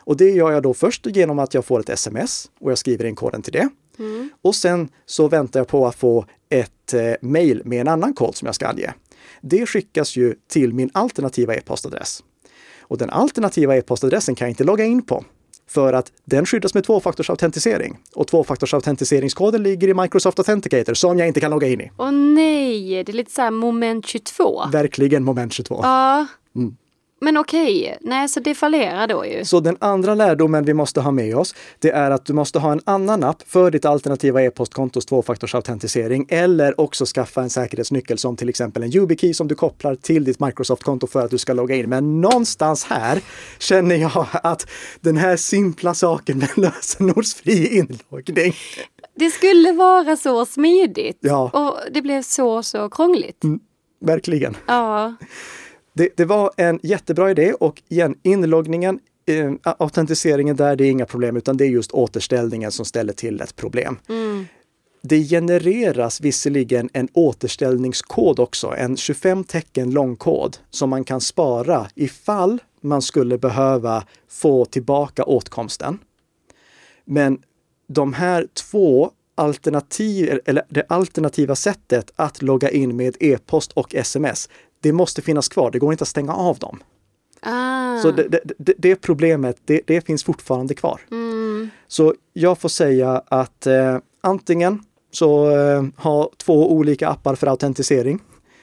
Och 0.04 0.16
det 0.16 0.30
gör 0.30 0.52
jag 0.52 0.62
då 0.62 0.74
först 0.74 1.06
genom 1.06 1.38
att 1.38 1.54
jag 1.54 1.64
får 1.64 1.80
ett 1.80 1.88
sms 1.88 2.50
och 2.60 2.70
jag 2.70 2.78
skriver 2.78 3.04
in 3.04 3.14
koden 3.14 3.42
till 3.42 3.52
det. 3.52 3.68
Mm. 3.98 4.30
Och 4.42 4.54
sen 4.54 4.88
så 5.06 5.28
väntar 5.28 5.60
jag 5.60 5.66
på 5.66 5.86
att 5.86 5.94
få 5.94 6.26
ett 6.48 6.94
eh, 6.94 7.12
mejl 7.20 7.62
med 7.64 7.80
en 7.80 7.88
annan 7.88 8.14
kod 8.14 8.36
som 8.36 8.46
jag 8.46 8.54
ska 8.54 8.66
ange. 8.66 8.94
Det 9.40 9.66
skickas 9.66 10.16
ju 10.16 10.34
till 10.48 10.74
min 10.74 10.90
alternativa 10.94 11.54
e-postadress. 11.54 12.22
Och 12.80 12.98
den 12.98 13.10
alternativa 13.10 13.76
e-postadressen 13.76 14.34
kan 14.34 14.46
jag 14.46 14.50
inte 14.50 14.64
logga 14.64 14.84
in 14.84 15.02
på 15.02 15.24
för 15.68 15.92
att 15.92 16.12
den 16.24 16.46
skyddas 16.46 16.74
med 16.74 16.84
tvåfaktorsautentisering. 16.84 17.98
Och 18.14 18.26
tvåfaktorsautenteringskoden 18.26 19.62
ligger 19.62 19.88
i 19.88 19.94
Microsoft 19.94 20.38
Authenticator 20.38 20.94
som 20.94 21.18
jag 21.18 21.28
inte 21.28 21.40
kan 21.40 21.50
logga 21.50 21.68
in 21.68 21.80
i. 21.80 21.90
Åh 21.98 22.10
nej, 22.10 23.04
det 23.04 23.12
är 23.12 23.16
lite 23.16 23.32
så 23.32 23.42
här 23.42 23.50
moment 23.50 24.06
22. 24.06 24.62
Verkligen 24.72 25.24
moment 25.24 25.52
22. 25.52 25.80
Ja. 25.82 26.26
Mm. 26.56 26.76
Men 27.22 27.36
okej, 27.36 27.98
nej 28.00 28.28
så 28.28 28.40
det 28.40 28.54
fallerar 28.54 29.06
då 29.06 29.26
ju. 29.26 29.44
Så 29.44 29.60
den 29.60 29.76
andra 29.80 30.14
lärdomen 30.14 30.64
vi 30.64 30.74
måste 30.74 31.00
ha 31.00 31.10
med 31.10 31.36
oss, 31.36 31.54
det 31.78 31.90
är 31.90 32.10
att 32.10 32.24
du 32.24 32.32
måste 32.32 32.58
ha 32.58 32.72
en 32.72 32.80
annan 32.84 33.24
app 33.24 33.42
för 33.46 33.70
ditt 33.70 33.84
alternativa 33.84 34.42
e-postkontos 34.42 35.06
tvåfaktorsautentisering 35.06 36.26
eller 36.28 36.80
också 36.80 37.04
skaffa 37.06 37.42
en 37.42 37.50
säkerhetsnyckel 37.50 38.18
som 38.18 38.36
till 38.36 38.48
exempel 38.48 38.82
en 38.82 38.96
YubiKey 38.96 39.34
som 39.34 39.48
du 39.48 39.54
kopplar 39.54 39.94
till 39.94 40.24
ditt 40.24 40.40
Microsoft-konto 40.40 41.06
för 41.06 41.24
att 41.24 41.30
du 41.30 41.38
ska 41.38 41.52
logga 41.52 41.74
in. 41.74 41.88
Men 41.88 42.20
någonstans 42.20 42.84
här 42.84 43.20
känner 43.58 43.96
jag 43.96 44.26
att 44.32 44.66
den 45.00 45.16
här 45.16 45.36
simpla 45.36 45.94
saken 45.94 46.38
med 46.56 46.58
lösenordsfri 46.58 47.78
inloggning 47.78 48.54
det 49.14 49.30
skulle 49.30 49.72
vara 49.72 50.16
så 50.16 50.46
smidigt 50.46 51.18
ja. 51.20 51.50
och 51.52 51.92
det 51.92 52.02
blev 52.02 52.22
så, 52.22 52.62
så 52.62 52.88
krångligt. 52.88 53.44
Mm, 53.44 53.60
verkligen. 54.00 54.56
Ja. 54.66 55.14
Det, 55.94 56.08
det, 56.16 56.24
var 56.24 56.50
en 56.56 56.80
jättebra 56.82 57.30
idé 57.30 57.52
och 57.52 57.82
igen, 57.88 58.14
inloggningen, 58.22 59.00
eh, 59.26 59.52
autentiseringen 59.62 60.56
där, 60.56 60.76
det 60.76 60.86
är 60.86 60.90
inga 60.90 61.06
problem, 61.06 61.36
utan 61.36 61.56
det 61.56 61.64
är 61.64 61.68
just 61.68 61.92
återställningen 61.92 62.72
som 62.72 62.84
ställer 62.84 63.12
till 63.12 63.40
ett 63.40 63.56
problem. 63.56 63.98
Mm. 64.08 64.46
Det 65.02 65.22
genereras 65.24 66.20
visserligen 66.20 66.90
en 66.92 67.08
återställningskod 67.12 68.40
också, 68.40 68.74
en 68.78 68.96
25 68.96 69.44
tecken 69.44 69.90
lång 69.90 70.16
kod 70.16 70.56
som 70.70 70.90
man 70.90 71.04
kan 71.04 71.20
spara 71.20 71.86
ifall 71.94 72.58
man 72.80 73.02
skulle 73.02 73.38
behöva 73.38 74.04
få 74.28 74.64
tillbaka 74.64 75.24
åtkomsten. 75.24 75.98
Men 77.04 77.38
de 77.86 78.12
här 78.12 78.46
två 78.70 79.10
alternativ, 79.34 80.40
eller 80.44 80.64
det 80.68 80.84
alternativa 80.88 81.54
sättet 81.54 82.12
att 82.16 82.42
logga 82.42 82.70
in 82.70 82.96
med 82.96 83.16
e-post 83.20 83.72
och 83.72 83.94
sms, 83.94 84.48
det 84.82 84.92
måste 84.92 85.22
finnas 85.22 85.48
kvar. 85.48 85.70
Det 85.70 85.78
går 85.78 85.92
inte 85.92 86.02
att 86.02 86.08
stänga 86.08 86.34
av 86.34 86.58
dem. 86.58 86.82
Ah. 87.40 87.98
Så 87.98 88.10
det, 88.10 88.28
det, 88.58 88.74
det 88.78 88.96
problemet, 88.96 89.56
det, 89.64 89.80
det, 89.86 90.06
finns 90.06 90.24
fortfarande 90.24 90.74
kvar. 90.74 91.00
Mm. 91.10 91.70
Så 91.88 92.14
jag 92.32 92.58
får 92.58 92.68
säga 92.68 93.22
att 93.26 93.66
eh, 93.66 93.98
antingen 94.20 94.84
så 95.10 95.50
eh, 95.50 95.84
ha 95.96 96.30
två 96.36 96.72
olika 96.72 97.08
appar 97.08 97.34
för 97.34 97.46
autentisering, 97.46 98.20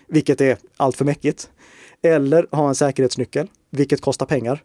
vilket 0.07 0.41
är 0.41 0.57
allt 0.77 0.95
för 0.97 1.05
mäckigt. 1.05 1.49
Eller 2.01 2.47
ha 2.51 2.69
en 2.69 2.75
säkerhetsnyckel, 2.75 3.47
vilket 3.69 4.01
kostar 4.01 4.25
pengar. 4.25 4.63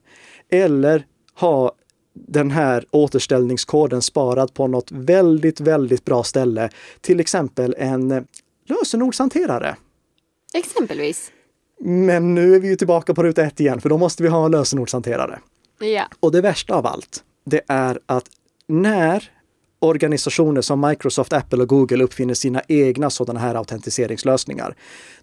Eller 0.50 1.06
ha 1.34 1.72
den 2.14 2.50
här 2.50 2.84
återställningskoden 2.90 4.02
sparad 4.02 4.54
på 4.54 4.66
något 4.66 4.92
väldigt, 4.92 5.60
väldigt 5.60 6.04
bra 6.04 6.22
ställe. 6.22 6.70
Till 7.00 7.20
exempel 7.20 7.74
en 7.78 8.26
lösenordshanterare. 8.68 9.76
Exempelvis. 10.54 11.30
Men 11.86 12.34
nu 12.34 12.54
är 12.54 12.60
vi 12.60 12.68
ju 12.68 12.76
tillbaka 12.76 13.14
på 13.14 13.22
ruta 13.22 13.42
ett 13.42 13.60
igen, 13.60 13.80
för 13.80 13.88
då 13.88 13.98
måste 13.98 14.22
vi 14.22 14.28
ha 14.28 14.44
en 14.44 14.50
lösenordshanterare. 14.50 15.38
Ja. 15.80 16.04
Och 16.20 16.32
det 16.32 16.40
värsta 16.40 16.74
av 16.74 16.86
allt, 16.86 17.24
det 17.46 17.60
är 17.68 17.98
att 18.06 18.24
när 18.66 19.30
organisationer 19.78 20.60
som 20.60 20.80
Microsoft, 20.80 21.32
Apple 21.32 21.62
och 21.62 21.68
Google 21.68 22.04
uppfinner 22.04 22.34
sina 22.34 22.62
egna 22.68 23.10
sådana 23.10 23.40
här 23.40 23.54
autentiseringslösningar, 23.54 24.76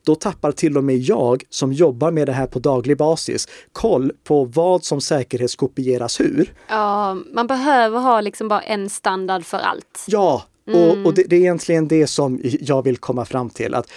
då 0.04 0.16
tappar 0.16 0.52
till 0.52 0.78
och 0.78 0.84
med 0.84 0.98
jag 0.98 1.44
som 1.50 1.74
jobbar 1.74 2.12
med 2.12 2.28
det 2.28 2.34
här 2.34 2.48
på 2.48 2.60
daglig 2.60 2.98
basis 2.98 3.48
koll 3.72 4.12
på 4.24 4.46
vad 4.46 4.84
som 4.84 5.02
säkerhetskopieras 5.02 6.20
hur. 6.20 6.54
ja, 6.68 7.18
man 7.34 7.48
behöver 7.48 8.00
ha 8.00 8.22
liksom 8.22 8.48
bara 8.48 8.62
en 8.62 8.90
standard 8.90 9.46
för 9.46 9.58
allt. 9.58 10.06
Ja, 10.08 10.44
och, 10.68 11.06
och 11.06 11.14
det, 11.14 11.24
det 11.24 11.36
är 11.36 11.40
egentligen 11.40 11.88
det 11.88 12.08
som 12.08 12.40
jag 12.44 12.84
vill 12.84 12.98
komma 12.98 13.26
fram 13.26 13.50
till. 13.50 13.74
Att, 13.74 13.92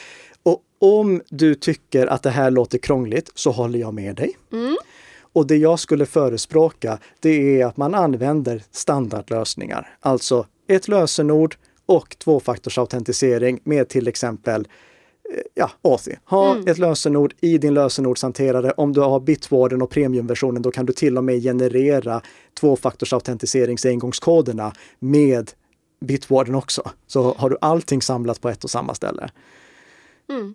om 0.84 1.22
du 1.30 1.54
tycker 1.54 2.06
att 2.06 2.22
det 2.22 2.30
här 2.30 2.50
låter 2.50 2.78
krångligt 2.78 3.30
så 3.34 3.50
håller 3.50 3.78
jag 3.78 3.94
med 3.94 4.16
dig. 4.16 4.36
Och 5.32 5.46
det 5.46 5.56
jag 5.56 5.78
skulle 5.78 6.06
förespråka, 6.06 6.98
det 7.20 7.60
är 7.60 7.66
att 7.66 7.76
man 7.76 7.94
använder 7.94 8.62
standardlösningar. 8.70 9.96
Alltså 10.00 10.46
ett 10.68 10.88
lösenord 10.88 11.56
och 11.86 12.16
tvåfaktorsautentisering 12.18 13.60
med 13.64 13.88
till 13.88 14.08
exempel 14.08 14.68
eh, 15.34 15.40
ja, 15.54 15.70
Authy. 15.82 16.12
Ha 16.24 16.56
ett 16.66 16.78
lösenord 16.78 17.34
i 17.40 17.58
din 17.58 17.74
lösenordshanterare. 17.74 18.72
Om 18.76 18.92
du 18.92 19.00
har 19.00 19.20
Bitwarden 19.20 19.82
och 19.82 19.90
premiumversionen, 19.90 20.62
då 20.62 20.70
kan 20.70 20.86
du 20.86 20.92
till 20.92 21.18
och 21.18 21.24
med 21.24 21.42
generera 21.42 22.20
tvåfaktorsautentiseringsengångskoderna 22.60 24.62
engångskoderna 24.62 24.72
med 24.98 25.50
Bitwarden 26.00 26.54
också. 26.54 26.90
Så 27.06 27.34
har 27.38 27.50
du 27.50 27.56
allting 27.60 28.02
samlat 28.02 28.40
på 28.40 28.48
ett 28.48 28.64
och 28.64 28.70
samma 28.70 28.94
ställe. 28.94 29.30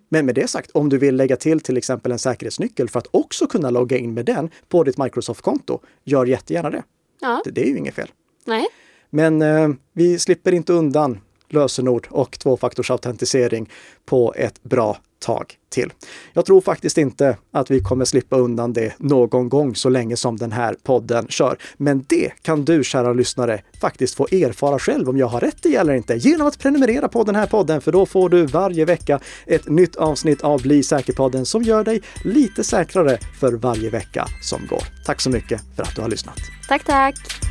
Men 0.08 0.26
med 0.26 0.34
det 0.34 0.48
sagt, 0.48 0.70
om 0.70 0.88
du 0.88 0.98
vill 0.98 1.16
lägga 1.16 1.36
till 1.36 1.60
till 1.60 1.76
exempel 1.76 2.12
en 2.12 2.18
säkerhetsnyckel 2.18 2.88
för 2.88 2.98
att 2.98 3.06
också 3.10 3.46
kunna 3.46 3.70
logga 3.70 3.98
in 3.98 4.14
med 4.14 4.26
den 4.26 4.50
på 4.68 4.84
ditt 4.84 4.98
Microsoft-konto, 4.98 5.80
gör 6.04 6.26
jättegärna 6.26 6.70
det. 6.70 6.82
Ja, 7.20 7.42
Det, 7.44 7.50
det 7.50 7.62
är 7.62 7.66
ju 7.66 7.76
inget 7.78 7.94
fel. 7.94 8.08
nej. 8.44 8.66
Men 9.10 9.42
eh, 9.42 9.68
vi 9.92 10.18
slipper 10.18 10.52
inte 10.52 10.72
undan 10.72 11.20
lösenord 11.48 12.06
och 12.10 12.38
tvåfaktorsautentisering 12.38 13.70
på 14.04 14.34
ett 14.36 14.62
bra 14.62 14.98
tag 15.20 15.54
till. 15.70 15.92
Jag 16.32 16.46
tror 16.46 16.60
faktiskt 16.60 16.98
inte 16.98 17.36
att 17.52 17.70
vi 17.70 17.80
kommer 17.80 18.04
slippa 18.04 18.36
undan 18.36 18.72
det 18.72 18.94
någon 18.98 19.48
gång 19.48 19.74
så 19.74 19.88
länge 19.88 20.16
som 20.16 20.36
den 20.36 20.52
här 20.52 20.76
podden 20.82 21.26
kör. 21.28 21.58
Men 21.76 22.04
det 22.08 22.32
kan 22.42 22.64
du, 22.64 22.84
kära 22.84 23.12
lyssnare, 23.12 23.62
faktiskt 23.80 24.14
få 24.14 24.24
erfara 24.30 24.78
själv 24.78 25.08
om 25.08 25.18
jag 25.18 25.26
har 25.26 25.40
rätt 25.40 25.66
i 25.66 25.76
eller 25.76 25.94
inte 25.94 26.14
genom 26.14 26.46
att 26.46 26.58
prenumerera 26.58 27.08
på 27.08 27.24
den 27.24 27.34
här 27.34 27.46
podden, 27.46 27.80
för 27.80 27.92
då 27.92 28.06
får 28.06 28.28
du 28.28 28.46
varje 28.46 28.84
vecka 28.84 29.20
ett 29.46 29.68
nytt 29.68 29.96
avsnitt 29.96 30.42
av 30.42 30.62
Bli 30.62 30.82
säker-podden 30.82 31.44
som 31.44 31.62
gör 31.62 31.84
dig 31.84 32.02
lite 32.24 32.64
säkrare 32.64 33.18
för 33.40 33.52
varje 33.52 33.90
vecka 33.90 34.26
som 34.42 34.66
går. 34.66 34.82
Tack 35.06 35.20
så 35.20 35.30
mycket 35.30 35.60
för 35.76 35.82
att 35.82 35.96
du 35.96 36.02
har 36.02 36.08
lyssnat. 36.08 36.38
Tack, 36.68 36.84
tack. 36.84 37.49